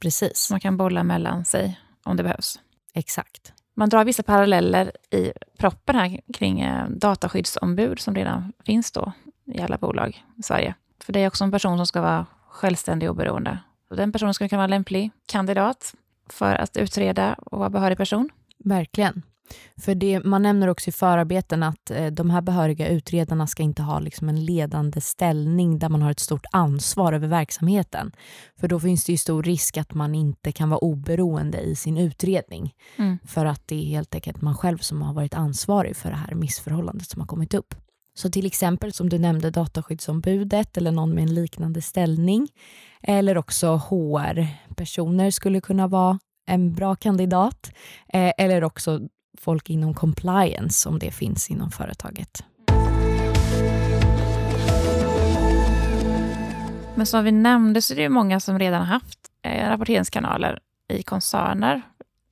Precis. 0.00 0.38
Så 0.38 0.52
man 0.52 0.60
kan 0.60 0.76
bolla 0.76 1.02
mellan 1.02 1.44
sig 1.44 1.80
om 2.04 2.16
det 2.16 2.22
behövs? 2.22 2.60
Exakt. 2.94 3.52
Man 3.76 3.88
drar 3.88 4.04
vissa 4.04 4.22
paralleller 4.22 4.92
i 5.10 5.32
proppen 5.58 5.96
här 5.96 6.20
kring 6.34 6.60
eh, 6.60 6.88
dataskyddsombud 6.88 7.98
som 8.00 8.14
redan 8.14 8.52
finns 8.66 8.92
då 8.92 9.12
i 9.46 9.60
alla 9.60 9.76
bolag 9.76 10.24
i 10.38 10.42
Sverige. 10.42 10.74
För 11.04 11.12
det 11.12 11.20
är 11.20 11.26
också 11.26 11.44
en 11.44 11.50
person 11.50 11.76
som 11.76 11.86
ska 11.86 12.00
vara 12.00 12.26
självständig 12.48 13.08
och 13.08 13.14
oberoende 13.16 13.58
den 13.96 14.12
personen 14.12 14.34
skulle 14.34 14.48
kunna 14.48 14.58
vara 14.58 14.64
en 14.64 14.70
lämplig 14.70 15.10
kandidat 15.26 15.94
för 16.28 16.54
att 16.54 16.76
utreda 16.76 17.34
och 17.34 17.58
vara 17.58 17.70
behörig 17.70 17.98
person. 17.98 18.30
Verkligen. 18.58 19.22
För 19.76 19.94
det, 19.94 20.24
man 20.24 20.42
nämner 20.42 20.68
också 20.68 20.88
i 20.88 20.92
förarbeten 20.92 21.62
att 21.62 21.90
eh, 21.90 22.06
de 22.06 22.30
här 22.30 22.40
behöriga 22.40 22.88
utredarna 22.88 23.46
ska 23.46 23.62
inte 23.62 23.82
ha 23.82 23.98
liksom 23.98 24.28
en 24.28 24.44
ledande 24.44 25.00
ställning 25.00 25.78
där 25.78 25.88
man 25.88 26.02
har 26.02 26.10
ett 26.10 26.20
stort 26.20 26.46
ansvar 26.52 27.12
över 27.12 27.28
verksamheten. 27.28 28.12
För 28.60 28.68
då 28.68 28.80
finns 28.80 29.04
det 29.04 29.12
ju 29.12 29.18
stor 29.18 29.42
risk 29.42 29.76
att 29.76 29.94
man 29.94 30.14
inte 30.14 30.52
kan 30.52 30.70
vara 30.70 30.78
oberoende 30.78 31.60
i 31.60 31.76
sin 31.76 31.98
utredning. 31.98 32.74
Mm. 32.96 33.18
För 33.26 33.46
att 33.46 33.62
det 33.66 33.74
är 33.74 33.86
helt 33.86 34.14
enkelt 34.14 34.42
man 34.42 34.56
själv 34.56 34.78
som 34.78 35.02
har 35.02 35.14
varit 35.14 35.34
ansvarig 35.34 35.96
för 35.96 36.10
det 36.10 36.16
här 36.16 36.34
missförhållandet 36.34 37.08
som 37.08 37.20
har 37.20 37.26
kommit 37.26 37.54
upp. 37.54 37.74
Så 38.16 38.30
till 38.30 38.46
exempel 38.46 38.92
som 38.92 39.08
du 39.08 39.18
nämnde 39.18 39.50
dataskyddsombudet 39.50 40.76
eller 40.76 40.92
någon 40.92 41.14
med 41.14 41.22
en 41.22 41.34
liknande 41.34 41.82
ställning. 41.82 42.48
Eller 43.02 43.38
också 43.38 43.76
HR-personer 43.76 45.30
skulle 45.30 45.60
kunna 45.60 45.88
vara 45.88 46.18
en 46.46 46.72
bra 46.72 46.94
kandidat. 46.94 47.72
Eh, 48.08 48.32
eller 48.38 48.64
också 48.64 49.00
folk 49.38 49.70
inom 49.70 49.94
compliance 49.94 50.88
om 50.88 50.98
det 50.98 51.10
finns 51.10 51.50
inom 51.50 51.70
företaget. 51.70 52.44
Men 56.96 57.06
som 57.06 57.24
vi 57.24 57.32
nämnde 57.32 57.82
så 57.82 57.92
är 57.92 57.96
det 57.96 58.08
många 58.08 58.40
som 58.40 58.58
redan 58.58 58.80
har 58.80 58.86
haft 58.86 59.18
eh, 59.42 59.68
rapporteringskanaler 59.68 60.58
i 60.88 61.02
koncerner. 61.02 61.82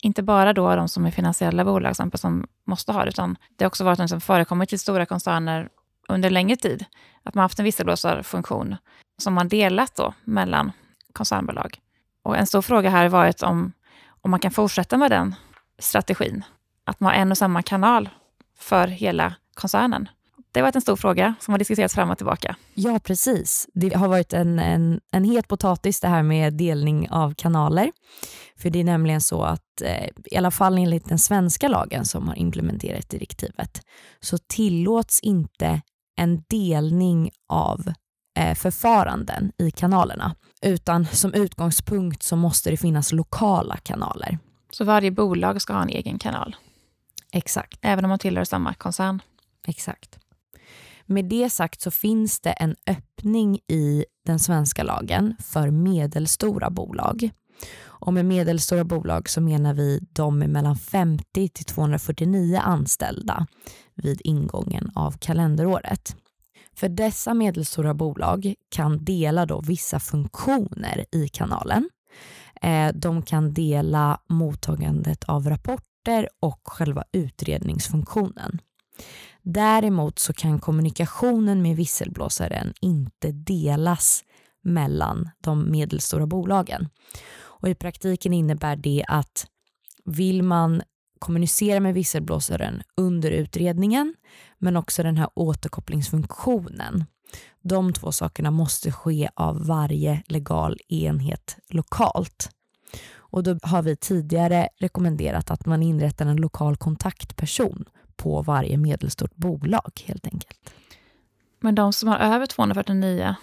Inte 0.02 0.22
bara 0.22 0.52
då 0.52 0.76
de 0.76 0.88
som 0.88 1.06
är 1.06 1.10
finansiella 1.10 1.64
bolag 1.64 1.96
som 1.96 2.46
måste 2.66 2.92
ha 2.92 3.04
det, 3.04 3.08
utan 3.08 3.36
det 3.56 3.64
har 3.64 3.68
också 3.68 3.84
varit 3.84 3.98
något 3.98 4.10
som 4.10 4.20
förekommit 4.20 4.72
i 4.72 4.78
stora 4.78 5.06
koncerner 5.06 5.68
under 6.08 6.30
längre 6.30 6.56
tid. 6.56 6.84
Att 7.22 7.34
man 7.34 7.42
haft 7.42 7.58
en 7.58 7.64
visselblåsarfunktion 7.64 8.76
som 9.18 9.34
man 9.34 9.48
delat 9.48 9.96
då 9.96 10.14
mellan 10.24 10.72
koncernbolag. 11.12 11.78
Och 12.22 12.36
en 12.36 12.46
stor 12.46 12.62
fråga 12.62 12.90
här 12.90 13.02
har 13.02 13.08
varit 13.08 13.42
om, 13.42 13.72
om 14.20 14.30
man 14.30 14.40
kan 14.40 14.50
fortsätta 14.50 14.96
med 14.96 15.10
den 15.10 15.34
strategin. 15.78 16.44
Att 16.86 17.00
man 17.00 17.12
har 17.12 17.20
en 17.20 17.30
och 17.30 17.38
samma 17.38 17.62
kanal 17.62 18.08
för 18.58 18.86
hela 18.86 19.34
koncernen. 19.54 20.08
Det 20.52 20.60
har 20.60 20.62
varit 20.62 20.74
en 20.74 20.82
stor 20.82 20.96
fråga 20.96 21.34
som 21.40 21.52
har 21.52 21.58
diskuterats 21.58 21.94
fram 21.94 22.10
och 22.10 22.16
tillbaka. 22.18 22.56
Ja, 22.74 22.98
precis. 22.98 23.68
Det 23.74 23.94
har 23.94 24.08
varit 24.08 24.32
en, 24.32 24.58
en, 24.58 25.00
en 25.12 25.24
het 25.24 25.48
potatis 25.48 26.00
det 26.00 26.08
här 26.08 26.22
med 26.22 26.52
delning 26.52 27.10
av 27.10 27.34
kanaler. 27.34 27.92
För 28.56 28.70
det 28.70 28.80
är 28.80 28.84
nämligen 28.84 29.20
så 29.20 29.42
att, 29.42 29.82
eh, 29.84 30.08
i 30.24 30.36
alla 30.36 30.50
fall 30.50 30.78
enligt 30.78 31.08
den 31.08 31.18
svenska 31.18 31.68
lagen 31.68 32.04
som 32.04 32.28
har 32.28 32.38
implementerat 32.38 33.08
direktivet, 33.08 33.80
så 34.20 34.38
tillåts 34.38 35.20
inte 35.20 35.80
en 36.16 36.42
delning 36.48 37.30
av 37.48 37.92
eh, 38.38 38.54
förfaranden 38.54 39.52
i 39.58 39.70
kanalerna. 39.70 40.34
Utan 40.62 41.06
som 41.06 41.34
utgångspunkt 41.34 42.22
så 42.22 42.36
måste 42.36 42.70
det 42.70 42.76
finnas 42.76 43.12
lokala 43.12 43.76
kanaler. 43.76 44.38
Så 44.70 44.84
varje 44.84 45.10
bolag 45.10 45.62
ska 45.62 45.72
ha 45.72 45.82
en 45.82 45.88
egen 45.88 46.18
kanal? 46.18 46.56
Exakt. 47.32 47.78
Även 47.82 48.04
om 48.04 48.08
man 48.08 48.18
tillhör 48.18 48.44
samma 48.44 48.74
koncern? 48.74 49.22
Exakt. 49.66 50.18
Med 51.06 51.24
det 51.24 51.50
sagt 51.50 51.80
så 51.80 51.90
finns 51.90 52.40
det 52.40 52.50
en 52.50 52.76
öppning 52.86 53.58
i 53.68 54.04
den 54.26 54.38
svenska 54.38 54.82
lagen 54.82 55.36
för 55.38 55.70
medelstora 55.70 56.70
bolag. 56.70 57.30
Och 57.84 58.12
med 58.12 58.24
medelstora 58.24 58.84
bolag 58.84 59.28
så 59.28 59.40
menar 59.40 59.74
vi 59.74 60.00
de 60.12 60.38
med 60.38 60.50
mellan 60.50 60.76
50 60.76 61.48
till 61.48 61.64
249 61.64 62.60
anställda 62.64 63.46
vid 63.94 64.20
ingången 64.24 64.90
av 64.94 65.18
kalenderåret. 65.18 66.16
För 66.74 66.88
dessa 66.88 67.34
medelstora 67.34 67.94
bolag 67.94 68.54
kan 68.68 69.04
dela 69.04 69.46
då 69.46 69.60
vissa 69.60 70.00
funktioner 70.00 71.04
i 71.12 71.28
kanalen. 71.28 71.90
Eh, 72.62 72.92
de 72.94 73.22
kan 73.22 73.54
dela 73.54 74.20
mottagandet 74.28 75.24
av 75.24 75.48
rapporter 75.48 75.91
och 76.40 76.60
själva 76.64 77.04
utredningsfunktionen. 77.12 78.60
Däremot 79.42 80.18
så 80.18 80.32
kan 80.32 80.60
kommunikationen 80.60 81.62
med 81.62 81.76
visselblåsaren 81.76 82.74
inte 82.80 83.32
delas 83.32 84.24
mellan 84.62 85.30
de 85.40 85.70
medelstora 85.70 86.26
bolagen. 86.26 86.88
Och 87.40 87.68
I 87.68 87.74
praktiken 87.74 88.32
innebär 88.32 88.76
det 88.76 89.04
att 89.08 89.46
vill 90.04 90.42
man 90.42 90.82
kommunicera 91.18 91.80
med 91.80 91.94
visselblåsaren 91.94 92.82
under 92.96 93.30
utredningen 93.30 94.14
men 94.58 94.76
också 94.76 95.02
den 95.02 95.16
här 95.16 95.28
återkopplingsfunktionen. 95.34 97.04
De 97.62 97.92
två 97.92 98.12
sakerna 98.12 98.50
måste 98.50 98.92
ske 98.92 99.28
av 99.34 99.66
varje 99.66 100.22
legal 100.26 100.78
enhet 100.88 101.56
lokalt. 101.68 102.50
Och 103.32 103.42
då 103.42 103.58
har 103.62 103.82
vi 103.82 103.96
tidigare 103.96 104.68
rekommenderat 104.76 105.50
att 105.50 105.66
man 105.66 105.82
inrättar 105.82 106.26
en 106.26 106.36
lokal 106.36 106.76
kontaktperson 106.76 107.84
på 108.16 108.42
varje 108.42 108.76
medelstort 108.76 109.34
bolag 109.34 110.02
helt 110.04 110.26
enkelt. 110.26 110.72
Men 111.60 111.74
de 111.74 111.92
som 111.92 112.08
har 112.08 112.18
över 112.18 112.46
249 112.46 113.34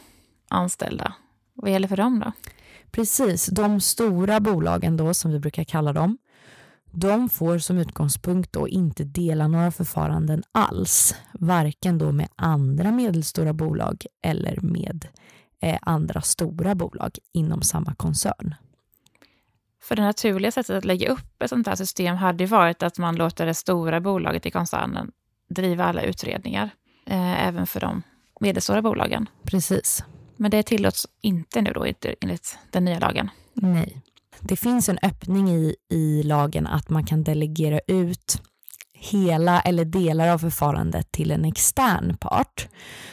anställda, 0.47 1.13
vad 1.53 1.71
gäller 1.71 1.87
för 1.87 1.97
dem 1.97 2.19
då? 2.19 2.31
Precis, 2.91 3.45
de 3.45 3.81
stora 3.81 4.39
bolagen 4.39 4.97
då 4.97 5.13
som 5.13 5.31
vi 5.31 5.39
brukar 5.39 5.63
kalla 5.63 5.93
dem, 5.93 6.17
de 6.91 7.29
får 7.29 7.57
som 7.57 7.77
utgångspunkt 7.77 8.53
då 8.53 8.67
inte 8.67 9.03
dela 9.03 9.47
några 9.47 9.71
förfaranden 9.71 10.43
alls, 10.51 11.15
varken 11.33 11.97
då 11.97 12.11
med 12.11 12.27
andra 12.35 12.91
medelstora 12.91 13.53
bolag 13.53 14.05
eller 14.23 14.59
med 14.61 15.07
eh, 15.61 15.79
andra 15.81 16.21
stora 16.21 16.75
bolag 16.75 17.17
inom 17.33 17.61
samma 17.61 17.95
koncern. 17.95 18.55
För 19.89 19.95
det 19.95 20.01
naturliga 20.01 20.51
sättet 20.51 20.75
att 20.75 20.85
lägga 20.85 21.09
upp 21.09 21.41
ett 21.43 21.49
sånt 21.49 21.67
här 21.67 21.75
system 21.75 22.15
hade 22.15 22.43
ju 22.43 22.47
varit 22.47 22.83
att 22.83 22.97
man 22.97 23.15
låter 23.15 23.45
det 23.45 23.53
stora 23.53 24.01
bolaget 24.01 24.45
i 24.45 24.51
koncernen 24.51 25.11
driva 25.49 25.85
alla 25.85 26.01
utredningar, 26.01 26.69
eh, 27.05 27.47
även 27.47 27.67
för 27.67 27.79
de 27.79 28.03
medelstora 28.39 28.81
bolagen. 28.81 29.29
Precis. 29.43 30.03
Men 30.35 30.51
det 30.51 30.63
tillåts 30.63 31.07
inte 31.21 31.61
nu 31.61 31.73
då 31.73 31.85
enligt 32.21 32.57
den 32.71 32.85
nya 32.85 32.99
lagen. 32.99 33.29
Nej. 33.53 34.01
Det 34.39 34.55
finns 34.55 34.89
en 34.89 34.99
öppning 35.01 35.49
i, 35.49 35.75
i 35.89 36.23
lagen 36.23 36.67
att 36.67 36.89
man 36.89 37.05
kan 37.05 37.23
delegera 37.23 37.79
ut 37.87 38.41
hela 38.93 39.61
eller 39.61 39.85
delar 39.85 40.27
av 40.27 40.37
förfarandet 40.37 41.11
till 41.11 41.31
en 41.31 41.45
extern 41.45 42.17
part. 42.17 42.67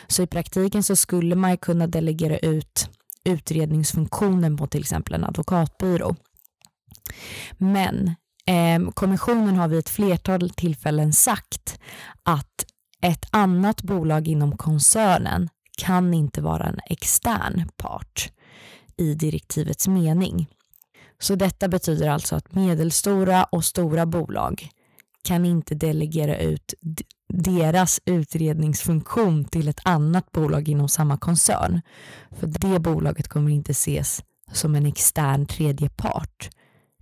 Så 0.06 0.22
i 0.22 0.26
praktiken 0.26 0.82
så 0.82 0.96
skulle 0.96 1.34
man 1.34 1.58
kunna 1.58 1.86
delegera 1.86 2.38
ut 2.38 2.90
utredningsfunktionen 3.24 4.56
på 4.56 4.66
till 4.66 4.80
exempel 4.80 5.14
en 5.14 5.24
advokatbyrå. 5.24 6.16
Men 7.58 8.14
eh, 8.46 8.90
kommissionen 8.94 9.56
har 9.56 9.68
vid 9.68 9.78
ett 9.78 9.88
flertal 9.88 10.50
tillfällen 10.50 11.12
sagt 11.12 11.80
att 12.22 12.64
ett 13.02 13.26
annat 13.30 13.82
bolag 13.82 14.28
inom 14.28 14.56
koncernen 14.56 15.48
kan 15.78 16.14
inte 16.14 16.42
vara 16.42 16.64
en 16.64 16.80
extern 16.86 17.68
part 17.76 18.32
i 18.96 19.14
direktivets 19.14 19.88
mening. 19.88 20.46
Så 21.18 21.34
detta 21.34 21.68
betyder 21.68 22.08
alltså 22.08 22.36
att 22.36 22.54
medelstora 22.54 23.44
och 23.44 23.64
stora 23.64 24.06
bolag 24.06 24.68
kan 25.24 25.44
inte 25.44 25.74
delegera 25.74 26.38
ut 26.38 26.74
deras 27.28 28.00
utredningsfunktion 28.04 29.44
till 29.44 29.68
ett 29.68 29.80
annat 29.84 30.32
bolag 30.32 30.68
inom 30.68 30.88
samma 30.88 31.18
koncern. 31.18 31.80
För 32.30 32.46
det 32.46 32.78
bolaget 32.78 33.28
kommer 33.28 33.50
inte 33.50 33.72
ses 33.72 34.22
som 34.52 34.74
en 34.74 34.86
extern 34.86 35.46
tredje 35.46 35.88
part 35.88 36.50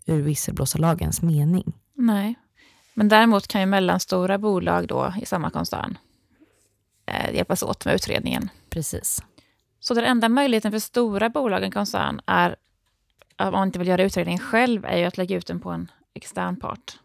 ur 0.07 0.23
visselblåsarlagens 0.23 1.23
mening. 1.23 1.73
Nej, 1.95 2.35
men 2.95 3.09
däremot 3.09 3.49
kan 3.49 3.61
ju 3.61 3.67
mellanstora 3.67 4.39
bolag 4.39 4.89
då 4.89 5.15
i 5.23 5.27
samma 5.27 5.51
koncern 5.51 5.99
eh, 7.07 7.35
hjälpas 7.35 7.63
åt 7.63 7.85
med 7.85 7.95
utredningen. 7.95 8.51
Precis. 8.71 9.23
Så 9.81 9.95
den 9.95 10.05
enda 10.05 10.29
möjligheten 10.29 10.73
för 10.73 10.79
stora 10.79 11.31
bolag 11.31 11.63
i 11.63 11.65
en 11.65 11.71
koncern 11.71 12.21
är, 12.27 12.57
om 13.39 13.53
man 13.53 13.69
inte 13.69 13.79
vill 13.79 13.89
göra 13.89 14.03
utredningen 14.03 14.41
själv, 14.41 14.85
är 14.85 14.97
ju 14.97 15.05
att 15.05 15.19
lägga 15.19 15.37
ut 15.37 15.47
den 15.47 15.61
på 15.61 15.71
en 15.71 15.91
extern 16.15 16.57
part. 16.57 16.99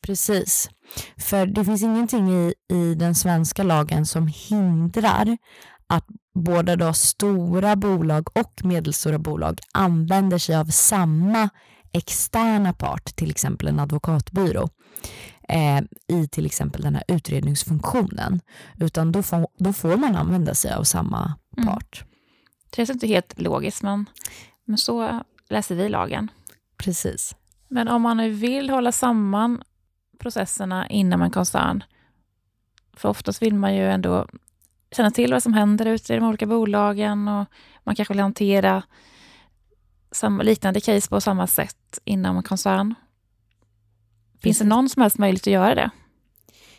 Precis. 0.00 0.70
För 1.16 1.46
det 1.46 1.64
finns 1.64 1.82
ingenting 1.82 2.30
i, 2.30 2.54
i 2.68 2.94
den 2.94 3.14
svenska 3.14 3.62
lagen 3.62 4.06
som 4.06 4.26
hindrar 4.26 5.36
att 5.86 6.06
både 6.34 6.76
då 6.76 6.92
stora 6.92 7.76
bolag 7.76 8.28
och 8.38 8.64
medelstora 8.64 9.18
bolag 9.18 9.60
använder 9.72 10.38
sig 10.38 10.56
av 10.56 10.64
samma 10.64 11.48
externa 11.92 12.72
part, 12.72 13.04
till 13.04 13.30
exempel 13.30 13.68
en 13.68 13.80
advokatbyrå, 13.80 14.68
eh, 15.48 15.80
i 16.06 16.28
till 16.28 16.46
exempel 16.46 16.82
den 16.82 16.94
här 16.94 17.04
utredningsfunktionen. 17.08 18.40
Utan 18.80 19.12
då 19.12 19.22
får, 19.22 19.48
då 19.58 19.72
får 19.72 19.96
man 19.96 20.16
använda 20.16 20.54
sig 20.54 20.72
av 20.72 20.84
samma 20.84 21.34
mm. 21.56 21.66
part. 21.66 22.02
Mm. 22.02 22.10
Det 22.70 22.76
känns 22.76 22.90
inte 22.90 23.06
helt 23.06 23.40
logiskt, 23.40 23.82
men, 23.82 24.06
men 24.64 24.78
så 24.78 25.22
läser 25.48 25.74
vi 25.74 25.88
lagen. 25.88 26.30
Precis. 26.76 27.36
Men 27.68 27.88
om 27.88 28.02
man 28.02 28.16
nu 28.16 28.30
vill 28.30 28.70
hålla 28.70 28.92
samman 28.92 29.62
processerna 30.18 30.88
inom 30.88 31.22
en 31.22 31.30
koncern, 31.30 31.84
för 32.96 33.08
oftast 33.08 33.42
vill 33.42 33.54
man 33.54 33.74
ju 33.74 33.90
ändå 33.90 34.26
känna 34.92 35.10
till 35.10 35.32
vad 35.32 35.42
som 35.42 35.54
händer 35.54 35.86
ute 35.86 36.12
i 36.12 36.16
de 36.16 36.24
olika 36.24 36.46
bolagen 36.46 37.28
och 37.28 37.46
man 37.84 37.94
kanske 37.94 38.14
vill 38.14 38.20
hantera 38.20 38.82
samma, 40.12 40.42
liknande 40.42 40.80
case 40.80 41.08
på 41.08 41.20
samma 41.20 41.46
sätt 41.46 41.98
inom 42.04 42.42
koncern. 42.42 42.94
Finns 44.42 44.58
det 44.58 44.64
någon 44.64 44.88
som 44.88 45.02
helst 45.02 45.18
möjlighet 45.18 45.46
att 45.46 45.52
göra 45.52 45.74
det? 45.74 45.90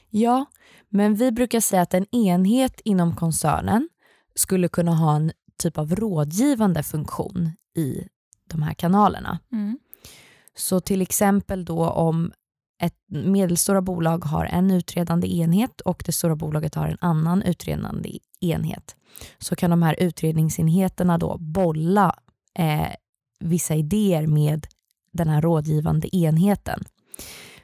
Ja, 0.10 0.46
men 0.90 1.16
vi 1.16 1.32
brukar 1.32 1.60
säga 1.60 1.82
att 1.82 1.94
en 1.94 2.16
enhet 2.16 2.82
inom 2.84 3.16
koncernen 3.16 3.90
skulle 4.36 4.68
kunna 4.68 4.96
ha 4.96 5.16
en 5.16 5.32
typ 5.58 5.78
av 5.78 5.96
rådgivande 5.96 6.84
funktion 6.84 7.52
i 7.76 8.08
de 8.50 8.62
här 8.62 8.74
kanalerna. 8.74 9.40
Mm. 9.52 9.80
Så 10.56 10.80
till 10.80 11.02
exempel 11.02 11.66
då 11.66 11.90
om 11.90 12.32
ett 12.82 12.96
medelstora 13.08 13.82
bolag 13.82 14.26
har 14.26 14.46
en 14.46 14.72
utredande 14.72 15.28
enhet 15.28 15.82
och 15.82 16.04
det 16.06 16.12
stora 16.12 16.36
bolaget 16.36 16.76
har 16.76 16.88
en 16.88 16.98
annan 17.02 17.42
utredande 17.42 18.20
enhet 18.42 18.96
så 19.38 19.56
kan 19.56 19.70
de 19.70 19.82
här 19.82 19.96
utredningsenheterna 20.00 21.18
då 21.18 21.38
bolla 21.38 22.16
eh, 22.60 22.88
vissa 23.42 23.76
idéer 23.76 24.28
med 24.28 24.68
den 25.14 25.30
här 25.30 25.42
rådgivande 25.42 26.16
enheten. 26.16 26.84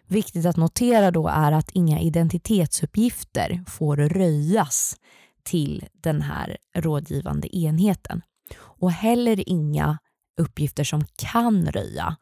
Viktigt 0.07 0.45
att 0.45 0.57
notera 0.57 1.11
då 1.11 1.27
är 1.27 1.51
att 1.51 1.71
inga 1.71 1.99
identitetsuppgifter 1.99 3.63
får 3.67 3.97
röjas 3.97 4.95
till 5.43 5.85
den 5.93 6.21
här 6.21 6.57
rådgivande 6.75 7.57
enheten. 7.57 8.21
Och 8.59 8.91
heller 8.91 9.49
inga 9.49 9.97
uppgifter 10.37 10.83
som 10.83 11.05
kan 11.17 11.65
röja 11.65 12.15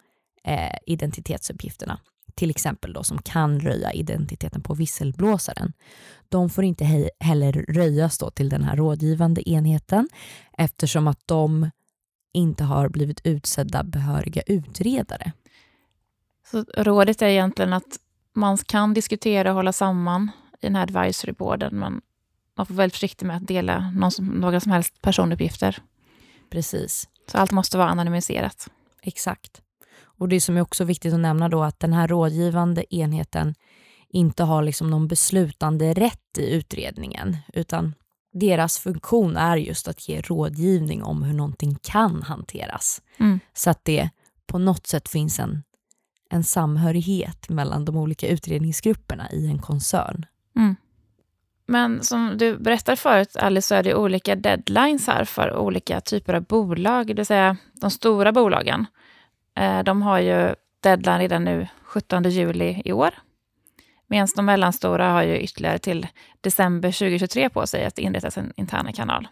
eh, 0.44 0.78
identitetsuppgifterna. 0.86 2.00
Till 2.36 2.50
exempel 2.50 2.94
då 2.94 3.04
som 3.04 3.22
kan 3.22 3.60
röja 3.60 3.94
identiteten 3.94 4.62
på 4.62 4.74
visselblåsaren. 4.74 5.74
De 6.30 6.50
får 6.50 6.64
inte 6.64 6.86
he 6.86 7.10
heller 7.20 7.54
röjas 7.54 8.18
då 8.18 8.30
till 8.30 8.50
den 8.50 8.64
här 8.64 8.76
rådgivande 8.76 9.50
enheten 9.50 10.10
eftersom 10.58 11.08
att 11.08 11.20
de 11.26 11.70
inte 12.36 12.64
har 12.64 12.90
blivit 12.90 13.22
utsedda 13.24 13.84
behöriga 13.84 14.42
utredare. 14.42 15.32
Så 16.52 16.66
rådet 16.78 17.22
är 17.22 17.28
egentligen 17.28 17.74
att 17.74 18.00
man 18.34 18.58
kan 18.58 18.94
diskutera 18.94 19.50
och 19.50 19.56
hålla 19.56 19.74
samman 19.74 20.32
i 20.62 20.66
den 20.66 20.76
här 20.76 20.84
advisory 20.84 21.34
boarden, 21.34 21.80
men 21.80 22.02
man 22.58 22.66
får 22.66 22.74
vara 22.74 22.84
väldigt 22.84 22.96
försiktig 22.96 23.26
med 23.26 23.38
att 23.38 23.48
dela 23.48 23.94
som, 24.12 24.26
några 24.26 24.60
som 24.60 24.72
helst 24.72 25.02
personuppgifter. 25.02 25.78
Precis. 26.50 27.10
Så 27.32 27.38
allt 27.38 27.52
måste 27.52 27.78
vara 27.78 27.90
anonymiserat. 27.90 28.68
Exakt. 29.02 29.62
Och 30.04 30.30
det 30.30 30.42
som 30.42 30.58
är 30.58 30.62
också 30.62 30.84
viktigt 30.84 31.14
att 31.14 31.20
nämna 31.20 31.50
då 31.50 31.64
att 31.64 31.80
den 31.80 31.94
här 31.94 32.08
rådgivande 32.08 32.96
enheten 32.96 33.56
inte 34.10 34.44
har 34.44 34.64
liksom 34.64 34.90
någon 34.90 35.08
beslutande 35.08 35.94
rätt 35.94 36.38
i 36.38 36.54
utredningen, 36.56 37.38
utan 37.54 37.94
deras 38.40 38.80
funktion 38.80 39.38
är 39.38 39.58
just 39.58 39.88
att 39.88 40.10
ge 40.10 40.22
rådgivning 40.22 41.04
om 41.04 41.24
hur 41.24 41.34
någonting 41.34 41.78
kan 41.82 42.24
hanteras. 42.24 43.02
Mm. 43.18 43.40
Så 43.54 43.70
att 43.70 43.86
det 43.86 44.10
på 44.48 44.58
något 44.58 44.88
sätt 44.88 45.10
finns 45.10 45.40
en, 45.40 45.64
en 46.30 46.44
samhörighet 46.44 47.50
mellan 47.50 47.86
de 47.86 47.98
olika 47.98 48.28
utredningsgrupperna 48.28 49.32
i 49.32 49.48
en 49.48 49.60
koncern. 49.60 50.26
Mm. 50.56 50.76
Men 51.68 52.04
som 52.04 52.38
du 52.38 52.58
berättade 52.58 52.98
förut, 52.98 53.36
Alice, 53.36 53.68
så 53.68 53.76
är 53.76 53.84
det 53.84 53.96
olika 53.96 54.36
deadlines 54.36 55.08
här 55.08 55.24
för 55.24 55.58
olika 55.58 56.02
typer 56.02 56.34
av 56.34 56.44
bolag. 56.44 57.08
Det 57.08 57.14
vill 57.14 57.26
säga 57.26 57.58
de 57.74 57.92
stora 57.92 58.32
bolagen. 58.32 58.86
Eh, 59.56 59.84
de 59.84 60.02
har 60.02 60.20
ju 60.20 60.56
deadline 60.80 61.20
redan 61.20 61.44
nu 61.44 61.68
17 61.84 62.24
juli 62.24 62.82
i 62.86 62.92
år. 62.92 63.14
Medan 64.16 64.28
de 64.36 64.46
mellanstora 64.46 65.12
har 65.12 65.24
ju 65.24 65.38
ytterligare 65.38 65.80
till 65.80 66.08
december 66.42 66.92
2023 66.92 67.50
på 67.50 67.68
sig 67.68 67.86
att 67.86 68.00
inrätta 68.00 68.32
sin 68.32 68.54
interna 68.56 68.92
kanal. 68.92 69.28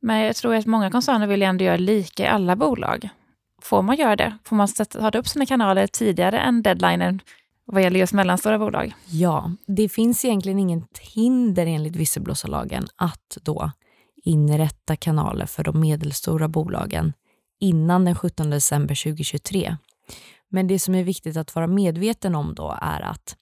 Men 0.00 0.20
jag 0.20 0.36
tror 0.36 0.54
att 0.54 0.66
många 0.66 0.90
koncerner 0.90 1.26
vill 1.26 1.42
ändå 1.42 1.64
göra 1.64 1.76
lika 1.76 2.22
i 2.22 2.26
alla 2.26 2.56
bolag. 2.56 3.08
Får 3.62 3.82
man 3.82 3.96
göra 3.96 4.16
det? 4.16 4.38
Får 4.44 4.56
man 4.56 4.68
sätta 4.68 5.18
upp 5.18 5.28
sina 5.28 5.46
kanaler 5.46 5.86
tidigare 5.86 6.38
än 6.38 6.62
deadlinen 6.62 7.20
vad 7.64 7.82
gäller 7.82 8.00
just 8.00 8.12
mellanstora 8.12 8.58
bolag? 8.58 8.94
Ja, 9.06 9.50
det 9.66 9.88
finns 9.88 10.24
egentligen 10.24 10.58
inget 10.58 10.98
hinder 10.98 11.66
enligt 11.66 11.96
visselblåsarlagen 11.96 12.86
att 12.96 13.38
då 13.42 13.70
inrätta 14.24 14.96
kanaler 14.96 15.46
för 15.46 15.64
de 15.64 15.80
medelstora 15.80 16.48
bolagen 16.48 17.12
innan 17.60 18.04
den 18.04 18.14
17 18.14 18.50
december 18.50 19.04
2023. 19.04 19.76
Men 20.48 20.66
det 20.66 20.78
som 20.78 20.94
är 20.94 21.04
viktigt 21.04 21.36
att 21.36 21.54
vara 21.54 21.66
medveten 21.66 22.34
om 22.34 22.54
då 22.54 22.78
är 22.82 23.00
att 23.00 23.36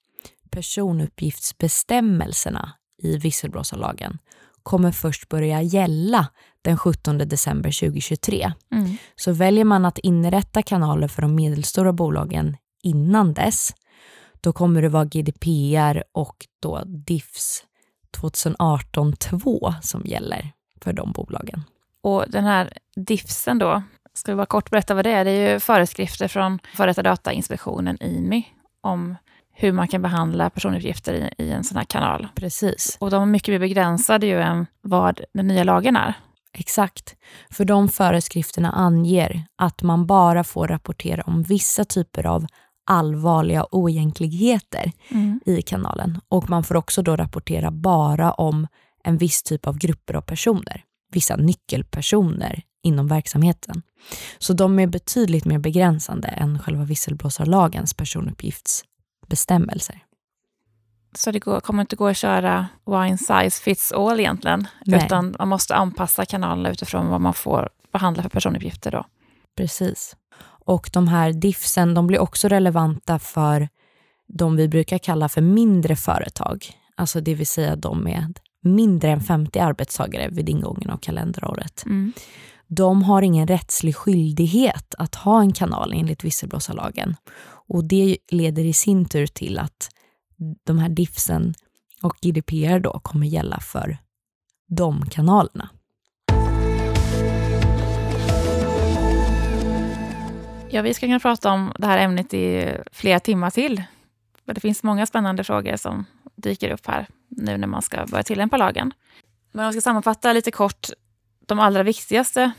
personuppgiftsbestämmelserna 0.53 2.73
i 3.03 3.17
visselblåsarlagen 3.17 4.19
kommer 4.63 4.93
först 4.93 5.29
börja 5.29 5.63
gälla 5.63 6.27
den 6.63 6.79
17 6.79 7.19
december 7.19 7.81
2023. 7.81 8.53
Mm. 8.73 8.97
Så 9.17 9.33
väljer 9.33 9.65
man 9.65 9.85
att 9.85 9.99
inrätta 9.99 10.63
kanaler 10.63 11.09
för 11.09 11.23
de 11.23 11.35
medelstora 11.35 11.93
bolagen 11.93 12.57
innan 12.83 13.35
dess, 13.35 13.75
då 14.41 14.53
kommer 14.53 14.83
det 14.83 14.89
vara 14.89 15.05
GDPR 15.05 16.03
och 16.13 16.37
då 16.61 16.83
DIFs 16.85 17.65
2018 18.21 19.13
2 19.13 19.75
som 19.83 20.03
gäller 20.05 20.53
för 20.81 20.93
de 20.93 21.13
bolagen. 21.13 21.65
Och 22.03 22.25
den 22.29 22.45
här 22.45 22.73
DIFSen 22.97 23.59
då, 23.59 23.83
ska 24.15 24.33
vi 24.33 24.37
bara 24.37 24.47
kort 24.47 24.71
berätta 24.71 24.95
vad 24.95 25.05
det 25.05 25.11
är? 25.11 25.25
Det 25.25 25.31
är 25.31 25.53
ju 25.53 25.61
föreskrifter 25.61 26.29
från 26.29 26.59
före 26.75 26.91
detta 26.91 27.03
Datainspektionen, 27.03 28.03
IMI, 28.03 28.49
om 28.81 29.17
hur 29.53 29.73
man 29.73 29.89
kan 29.89 30.03
behandla 30.03 30.51
personuppgifter 30.51 31.15
i, 31.15 31.45
i, 31.45 31.51
en 31.51 31.65
sån 31.65 31.77
här 31.77 31.85
kanal. 31.85 32.29
Precis. 32.35 32.97
Och 33.01 33.11
de 33.11 33.23
är 33.23 33.27
mycket 33.27 33.53
mer 33.53 33.59
begränsade 33.59 34.27
ju 34.27 34.41
än 34.41 34.67
vad 34.83 35.21
den 35.35 35.47
nya 35.47 35.65
lagen 35.65 35.97
är. 35.97 36.15
Exakt. 36.59 37.15
För 37.51 37.65
de 37.65 37.89
föreskrifterna 37.89 38.71
anger 38.73 39.45
att 39.57 39.83
man 39.83 40.07
bara 40.07 40.45
får 40.45 40.69
rapportera 40.69 41.23
om 41.23 41.43
vissa 41.43 41.85
typer 41.85 42.27
av 42.27 42.47
allvarliga 42.87 43.67
oegentligheter 43.71 44.93
mm. 45.09 45.41
i 45.47 45.63
kanalen. 45.63 46.21
Och 46.29 46.51
man 46.51 46.65
får 46.65 46.75
också 46.75 47.03
då 47.03 47.17
rapportera 47.17 47.71
bara 47.71 48.33
om 48.33 48.67
en 49.05 49.17
viss 49.17 49.43
typ 49.43 49.67
av 49.67 49.79
grupper 49.79 50.15
av 50.15 50.21
personer. 50.21 50.85
Vissa 51.13 51.37
nyckelpersoner 51.37 52.63
inom 52.83 53.09
verksamheten. 53.09 53.83
Så 54.39 54.53
de 54.53 54.79
är 54.79 54.87
betydligt 54.87 55.45
mer 55.45 55.59
begränsande 55.59 56.29
än 56.29 56.59
själva 56.59 56.85
visselblåsarlagens 56.85 57.95
personuppgiftsbestämmelser. 59.33 60.05
Så 61.15 61.31
det 61.31 61.39
går, 61.39 61.61
kommer 61.61 61.81
inte 61.81 61.97
gå 61.97 62.09
att 62.09 62.17
köra 62.17 62.69
one 62.85 63.19
size 63.19 63.63
fits 63.63 63.93
all 63.93 64.21
egentligen, 64.21 64.67
Nej. 64.87 65.05
utan 65.05 65.35
man 65.39 65.49
måste 65.49 65.75
anpassa 65.75 66.25
kanalerna 66.25 66.71
utifrån 66.71 67.09
vad 67.09 67.21
man 67.21 67.35
får 67.35 67.69
behandla 67.93 68.23
för 68.23 68.31
personuppgifter 68.31 68.91
då. 68.91 69.05
Precis. 69.57 70.17
Och 70.67 70.91
de 70.93 71.09
här 71.09 71.33
diffsen, 71.33 71.95
de 71.95 72.07
blir 72.07 72.19
också 72.19 72.49
relevanta 72.49 73.19
för 73.19 73.69
de 74.29 74.57
vi 74.57 74.69
brukar 74.69 74.99
kalla 74.99 75.29
för 75.29 75.41
mindre 75.41 75.97
företag. 75.97 76.65
Alltså 76.97 77.21
det 77.21 77.35
vill 77.35 77.47
säga 77.47 77.77
de 77.77 78.05
med 78.05 78.39
mindre 78.63 79.11
än 79.11 79.21
50 79.21 79.59
arbetstagare 79.59 80.29
vid 80.31 80.49
ingången 80.49 80.91
av 80.91 80.99
kalenderåret. 80.99 81.85
Mm. 81.87 82.13
De 82.69 83.03
har 83.03 83.23
ingen 83.23 83.47
rättslig 83.47 83.97
skyldighet 83.97 84.95
att 84.99 85.15
ha 85.15 85.41
en 85.41 85.53
kanal 85.53 85.93
enligt 85.93 86.25
visselblåsarlagen. 86.25 87.17
Och 87.73 87.85
det 87.85 88.19
leder 88.29 88.65
i 88.65 88.73
sin 88.73 89.09
tur 89.09 89.27
till 89.27 89.59
att 89.59 89.91
de 90.65 90.79
här 90.79 90.89
diffsen 90.89 91.55
och 92.03 92.17
GDPR 92.21 92.79
då 92.79 93.01
kommer 93.01 93.27
gälla 93.27 93.61
för 93.61 93.99
de 94.69 95.07
kanalerna. 95.11 95.69
Ja, 100.71 100.83
vi 100.83 100.95
ska 100.95 101.07
kunna 101.07 101.21
prata 101.21 101.53
om 101.53 101.73
det 101.79 101.87
här 101.87 101.99
ämnet 101.99 102.35
i 102.35 102.75
flera 102.93 103.21
timmar 103.21 103.51
till. 103.51 103.83
det 104.45 104.61
finns 104.61 104.83
många 104.83 105.07
spännande 105.07 105.45
frågor 105.45 105.77
som 105.77 106.05
dyker 106.37 106.71
upp 106.71 106.87
här 106.87 107.07
nu 107.29 107.57
när 107.57 107.67
man 107.67 107.83
ska 107.83 108.07
börja 108.07 108.23
tillämpa 108.23 108.57
lagen. 108.57 108.95
Men 109.53 109.61
om 109.61 109.65
jag 109.65 109.75
ska 109.75 109.81
sammanfatta 109.81 110.33
lite 110.33 110.51
kort 110.51 110.89
de 111.47 111.59
allra 111.59 111.83
viktigaste 111.83 112.53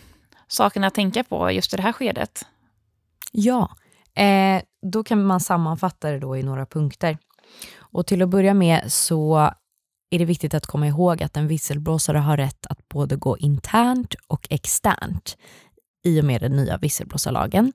sakerna 0.47 0.87
att 0.87 0.93
tänka 0.93 1.23
på 1.23 1.51
just 1.51 1.73
i 1.73 1.77
det 1.77 1.83
här 1.83 1.93
skedet. 1.93 2.45
Ja, 3.31 3.75
eh, 4.17 4.61
då 4.91 5.03
kan 5.03 5.25
man 5.25 5.39
sammanfatta 5.39 6.11
det 6.11 6.19
då 6.19 6.37
i 6.37 6.43
några 6.43 6.65
punkter. 6.65 7.17
Och 7.77 8.07
till 8.07 8.21
att 8.21 8.29
börja 8.29 8.53
med 8.53 8.91
så 8.91 9.51
är 10.09 10.19
det 10.19 10.25
viktigt 10.25 10.53
att 10.53 10.65
komma 10.65 10.87
ihåg 10.87 11.23
att 11.23 11.37
en 11.37 11.47
visselblåsare 11.47 12.17
har 12.17 12.37
rätt 12.37 12.65
att 12.69 12.89
både 12.89 13.15
gå 13.15 13.37
internt 13.37 14.15
och 14.27 14.47
externt 14.49 15.37
i 16.05 16.21
och 16.21 16.25
med 16.25 16.41
den 16.41 16.55
nya 16.55 16.77
visselblåsarlagen. 16.77 17.73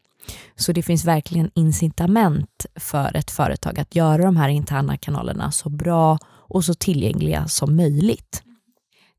Så 0.57 0.73
det 0.73 0.83
finns 0.83 1.05
verkligen 1.05 1.51
incitament 1.55 2.67
för 2.75 3.17
ett 3.17 3.31
företag 3.31 3.81
att 3.81 3.95
göra 3.95 4.23
de 4.23 4.37
här 4.37 4.49
interna 4.49 4.97
kanalerna 4.97 5.51
så 5.53 5.69
bra 5.69 6.19
och 6.27 6.65
så 6.65 6.75
tillgängliga 6.75 7.49
som 7.49 7.77
möjligt. 7.77 8.43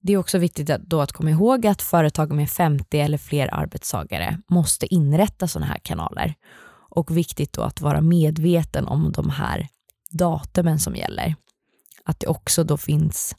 Det 0.01 0.13
är 0.13 0.17
också 0.17 0.37
viktigt 0.37 0.69
att, 0.69 0.81
då 0.81 1.01
att 1.01 1.11
komma 1.11 1.29
ihåg 1.29 1.67
att 1.67 1.81
företag 1.81 2.31
med 2.31 2.49
50 2.49 2.99
eller 2.99 3.17
fler 3.17 3.53
arbetstagare 3.53 4.41
måste 4.47 4.93
inrätta 4.93 5.47
sådana 5.47 5.65
här 5.65 5.79
kanaler. 5.83 6.33
Och 6.89 7.17
viktigt 7.17 7.53
då 7.53 7.61
att 7.61 7.81
vara 7.81 8.01
medveten 8.01 8.87
om 8.87 9.11
de 9.11 9.29
här 9.29 9.67
datumen 10.11 10.79
som 10.79 10.95
gäller. 10.95 11.35
Att 12.03 12.19
det 12.19 12.27
också 12.27 12.63
då 12.63 12.77
finns 12.77 13.35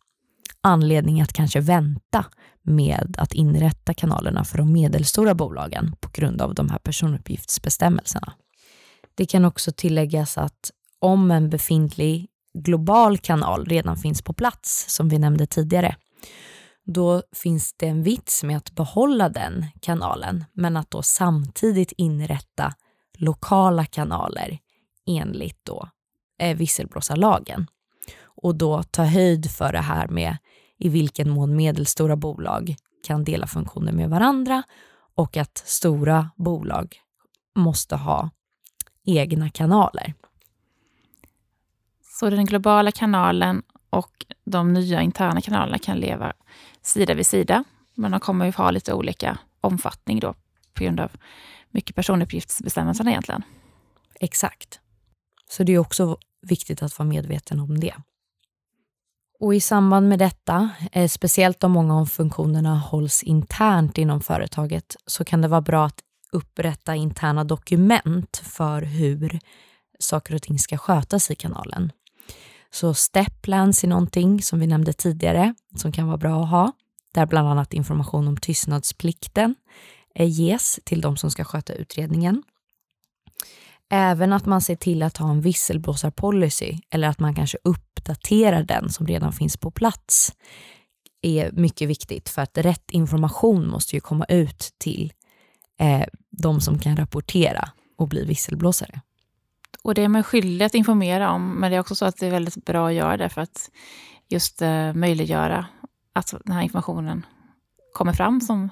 anledning 0.61 1.21
att 1.21 1.33
kanske 1.33 1.61
vänta 1.61 2.25
med 2.63 3.17
att 3.19 3.33
inrätta 3.33 3.95
kanalerna 3.95 4.45
för 4.45 4.59
de 4.59 4.73
medelstora 4.73 5.35
bolagen 5.35 5.97
på 6.01 6.11
grund 6.13 6.43
av 6.43 6.55
de 6.55 6.71
här 6.71 6.79
personuppgiftsbestämmelserna. 6.79 8.33
Det 9.15 9.27
kan 9.27 9.45
också 9.45 9.73
tilläggas 9.73 10.39
att 10.39 10.71
om 10.99 11.31
en 11.31 11.51
befintlig 11.51 12.29
global 12.55 13.19
kanal 13.19 13.67
redan 13.67 13.97
finns 13.97 14.23
på 14.23 14.33
plats, 14.33 14.85
som 14.89 15.09
vi 15.09 15.19
nämnde 15.19 15.47
tidigare, 15.47 15.97
då 16.85 17.23
finns 17.33 17.75
det 17.77 17.87
en 17.87 18.03
vits 18.03 18.43
med 18.43 18.57
att 18.57 18.75
behålla 18.75 19.29
den 19.29 19.67
kanalen, 19.81 20.45
men 20.53 20.77
att 20.77 20.91
då 20.91 21.03
samtidigt 21.03 21.93
inrätta 21.97 22.75
lokala 23.21 23.85
kanaler 23.85 24.59
enligt 25.07 25.65
då 25.65 25.89
eh, 26.39 26.57
visselblåsarlagen. 26.57 27.67
Och 28.23 28.55
då 28.55 28.83
ta 28.83 29.05
höjd 29.05 29.51
för 29.51 29.73
det 29.73 29.81
här 29.81 30.09
med 30.09 30.37
i 30.79 30.89
vilken 30.89 31.31
mån 31.31 31.57
medelstora 31.57 32.17
bolag 32.17 32.77
kan 33.07 33.25
dela 33.25 33.47
funktioner 33.47 33.93
med 33.93 34.11
varandra 34.11 34.63
och 35.15 35.37
att 35.37 35.59
stora 35.59 36.31
bolag 36.37 36.97
måste 37.55 37.97
ha 37.97 38.31
egna 39.05 39.51
kanaler. 39.51 40.15
Så 42.03 42.31
den 42.31 42.45
globala 42.45 42.93
kanalen 42.93 43.63
och 43.91 44.27
de 44.45 44.73
nya 44.73 45.03
interna 45.03 45.41
kanalerna 45.41 45.79
kan 45.79 45.99
leva 45.99 46.33
sida 46.83 47.15
vid 47.15 47.27
sida, 47.27 47.65
men 47.95 48.11
de 48.11 48.21
kommer 48.21 48.47
ju 48.47 48.53
ha 48.53 48.71
lite 48.71 48.95
olika 48.95 49.39
omfattning 49.61 50.21
då 50.21 50.35
på 50.75 50.85
grund 50.85 51.01
av 51.01 51.11
mycket 51.71 51.97
personuppgiftsbestämmelserna 51.97 53.11
egentligen. 53.11 53.43
Exakt. 54.21 54.81
Så 55.51 55.63
det 55.63 55.73
är 55.73 55.79
också 55.79 56.17
viktigt 56.43 56.83
att 56.83 56.99
vara 56.99 57.09
medveten 57.09 57.61
om 57.61 57.81
det. 57.81 57.95
Och 59.41 59.55
i 59.55 59.61
samband 59.61 60.09
med 60.09 60.19
detta, 60.19 60.71
eh, 60.93 61.09
speciellt 61.09 61.65
om 61.65 61.73
många 61.73 62.01
av 62.01 62.07
funktionerna 62.07 62.79
hålls 62.79 63.23
internt 63.23 63.99
inom 63.99 64.21
företaget, 64.21 64.97
så 65.07 65.25
kan 65.25 65.41
det 65.41 65.49
vara 65.49 65.61
bra 65.61 65.87
att 65.87 66.01
upprätta 66.33 66.95
interna 66.95 67.45
dokument 67.45 68.43
för 68.45 68.83
hur 68.83 69.41
saker 69.99 70.35
och 70.35 70.43
ting 70.43 70.59
ska 70.59 70.79
skötas 70.79 71.31
i 71.31 71.35
kanalen. 71.35 71.93
Så 72.71 72.95
stepplans 72.95 73.85
är 73.85 73.89
någonting 73.89 74.43
som 74.43 74.61
vi 74.61 74.67
nämnde 74.67 74.93
tidigare 74.93 75.55
som 75.77 75.93
kan 75.93 76.07
vara 76.07 76.17
bra 76.17 76.43
att 76.43 76.51
ha, 76.51 76.73
där 77.15 77.27
bland 77.27 77.49
annat 77.49 77.73
information 77.73 78.29
om 78.29 78.37
tystnadsplikten 78.37 79.55
Eh, 80.15 80.29
ges 80.29 80.81
till 80.85 81.01
de 81.01 81.17
som 81.17 81.31
ska 81.31 81.45
sköta 81.45 81.73
utredningen. 81.73 82.43
Även 83.91 84.33
att 84.33 84.47
man 84.47 84.61
ser 84.61 84.77
till 84.77 85.03
att 85.03 85.17
ha 85.17 85.31
en 85.31 85.41
visselblåsarpolicy 85.41 86.79
eller 86.91 87.09
att 87.09 87.19
man 87.19 87.35
kanske 87.35 87.59
uppdaterar 87.65 88.63
den 88.63 88.91
som 88.91 89.07
redan 89.07 89.33
finns 89.33 89.57
på 89.57 89.71
plats 89.71 90.33
är 91.23 91.53
mycket 91.53 91.89
viktigt 91.89 92.29
för 92.29 92.43
att 92.43 92.59
rätt 92.59 92.91
information 92.91 93.69
måste 93.69 93.97
ju 93.97 94.01
komma 94.01 94.25
ut 94.25 94.75
till 94.79 95.13
eh, 95.81 96.07
de 96.31 96.61
som 96.61 96.79
kan 96.79 96.97
rapportera 96.97 97.71
och 97.99 98.09
bli 98.09 98.25
visselblåsare. 98.25 99.01
Och 99.83 99.95
det 99.95 100.03
är 100.03 100.09
man 100.09 100.23
skyldig 100.23 100.67
att 100.67 100.75
informera 100.75 101.31
om, 101.31 101.61
men 101.61 101.71
det 101.71 101.77
är 101.77 101.81
också 101.81 101.95
så 101.95 102.05
att 102.05 102.17
det 102.17 102.27
är 102.27 102.31
väldigt 102.31 102.65
bra 102.65 102.89
att 102.89 102.95
göra 102.95 103.17
det 103.17 103.29
för 103.29 103.41
att 103.41 103.71
just 104.29 104.63
eh, 104.63 104.93
möjliggöra 104.95 105.67
att 106.13 106.35
den 106.45 106.55
här 106.55 106.63
informationen 106.63 107.27
kommer 107.93 108.13
fram 108.13 108.41
som, 108.41 108.69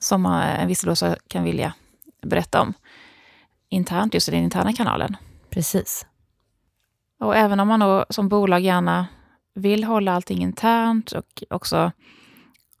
som 0.00 0.26
en 0.26 0.68
visselblåsare 0.68 1.16
kan 1.28 1.44
vilja 1.44 1.74
berätta 2.22 2.60
om 2.60 2.74
internt, 3.68 4.14
just 4.14 4.28
i 4.28 4.32
den 4.32 4.42
interna 4.42 4.72
kanalen. 4.72 5.16
Precis. 5.50 6.06
Och 7.20 7.36
även 7.36 7.60
om 7.60 7.68
man 7.68 7.80
då 7.80 8.06
som 8.10 8.28
bolag 8.28 8.60
gärna 8.60 9.06
vill 9.54 9.84
hålla 9.84 10.12
allting 10.12 10.42
internt 10.42 11.12
och 11.12 11.42
också 11.50 11.92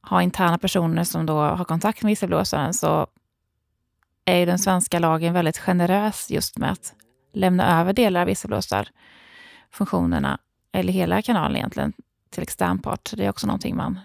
ha 0.02 0.22
interna 0.22 0.58
personer 0.58 1.04
som 1.04 1.26
då 1.26 1.38
har 1.38 1.64
kontakt 1.64 2.02
med 2.02 2.10
visselblåsaren 2.10 2.74
så 2.74 3.06
är 4.24 4.36
ju 4.36 4.46
den 4.46 4.58
svenska 4.58 4.98
lagen 4.98 5.34
väldigt 5.34 5.58
generös 5.58 6.30
just 6.30 6.58
med 6.58 6.70
att 6.70 6.94
lämna 7.32 7.80
över 7.80 7.92
delar 7.92 8.20
av 8.20 8.26
visselblåsarfunktionerna, 8.26 10.38
eller 10.72 10.92
hela 10.92 11.22
kanalen 11.22 11.56
egentligen, 11.56 11.92
till 12.30 12.42
extern 12.42 12.78
part. 12.78 13.12
Det 13.16 13.24
är 13.24 13.30
också 13.30 13.46
någonting 13.46 13.76
man 13.76 14.00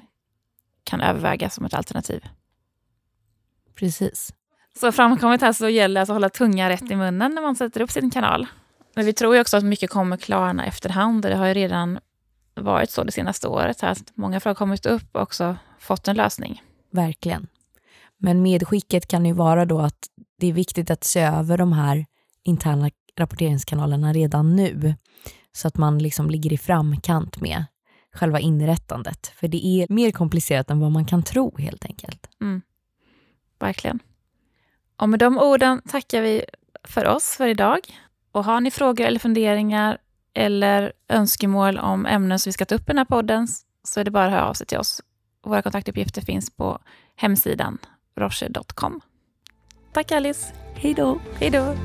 kan 0.83 1.01
överväga 1.01 1.49
som 1.49 1.65
ett 1.65 1.73
alternativ. 1.73 2.25
Precis. 3.75 4.33
Så 4.79 4.91
framkommit 4.91 5.41
här 5.41 5.53
så 5.53 5.69
gäller 5.69 5.99
det 5.99 6.01
att 6.01 6.09
hålla 6.09 6.29
tungan 6.29 6.69
rätt 6.69 6.91
i 6.91 6.95
munnen 6.95 7.35
när 7.35 7.41
man 7.41 7.55
sätter 7.55 7.81
upp 7.81 7.91
sin 7.91 8.11
kanal. 8.11 8.47
Men 8.95 9.05
vi 9.05 9.13
tror 9.13 9.35
ju 9.35 9.41
också 9.41 9.57
att 9.57 9.63
mycket 9.63 9.89
kommer 9.89 10.17
klarna 10.17 10.65
efterhand. 10.65 11.21
Det 11.21 11.35
har 11.35 11.47
ju 11.47 11.53
redan 11.53 11.99
varit 12.55 12.89
så 12.89 13.03
det 13.03 13.11
senaste 13.11 13.47
året. 13.47 13.81
Här, 13.81 13.91
att 13.91 14.11
många 14.15 14.39
frågor 14.39 14.49
har 14.49 14.55
kommit 14.55 14.85
upp 14.85 15.15
och 15.15 15.21
också 15.21 15.57
fått 15.79 16.07
en 16.07 16.15
lösning. 16.15 16.61
Verkligen. 16.91 17.47
Men 18.17 18.41
medskicket 18.41 19.07
kan 19.07 19.25
ju 19.25 19.33
vara 19.33 19.65
då 19.65 19.79
att 19.79 20.07
det 20.39 20.47
är 20.47 20.53
viktigt 20.53 20.89
att 20.89 21.03
se 21.03 21.21
över 21.21 21.57
de 21.57 21.73
här 21.73 22.05
interna 22.43 22.89
rapporteringskanalerna 23.19 24.13
redan 24.13 24.55
nu. 24.55 24.95
Så 25.51 25.67
att 25.67 25.77
man 25.77 25.99
liksom 25.99 26.29
ligger 26.29 26.53
i 26.53 26.57
framkant 26.57 27.41
med 27.41 27.65
själva 28.13 28.39
inrättandet. 28.39 29.27
För 29.27 29.47
det 29.47 29.65
är 29.65 29.87
mer 29.89 30.11
komplicerat 30.11 30.69
än 30.69 30.79
vad 30.79 30.91
man 30.91 31.05
kan 31.05 31.23
tro 31.23 31.57
helt 31.57 31.85
enkelt. 31.85 32.27
Mm. 32.41 32.61
Verkligen. 33.59 33.99
Och 34.97 35.09
med 35.09 35.19
de 35.19 35.37
orden 35.37 35.81
tackar 35.87 36.21
vi 36.21 36.45
för 36.83 37.05
oss 37.05 37.37
för 37.37 37.47
idag. 37.47 37.79
Och 38.31 38.43
har 38.43 38.61
ni 38.61 38.71
frågor 38.71 39.05
eller 39.05 39.19
funderingar 39.19 39.97
eller 40.33 40.93
önskemål 41.09 41.77
om 41.77 42.05
ämnen 42.05 42.39
som 42.39 42.49
vi 42.49 42.53
ska 42.53 42.65
ta 42.65 42.75
upp 42.75 42.81
i 42.81 42.85
den 42.87 42.97
här 42.97 43.05
podden 43.05 43.47
så 43.83 43.99
är 43.99 44.03
det 44.03 44.11
bara 44.11 44.25
att 44.25 44.31
höra 44.31 44.49
av 44.49 44.53
sig 44.53 44.67
till 44.67 44.77
oss. 44.77 45.01
Våra 45.43 45.61
kontaktuppgifter 45.61 46.21
finns 46.21 46.49
på 46.49 46.79
hemsidan 47.15 47.77
rocher.com. 48.15 49.01
Tack 49.93 50.11
Alice. 50.11 50.53
Hej 50.75 50.93
då. 50.93 51.19
Hej 51.39 51.49
då. 51.49 51.75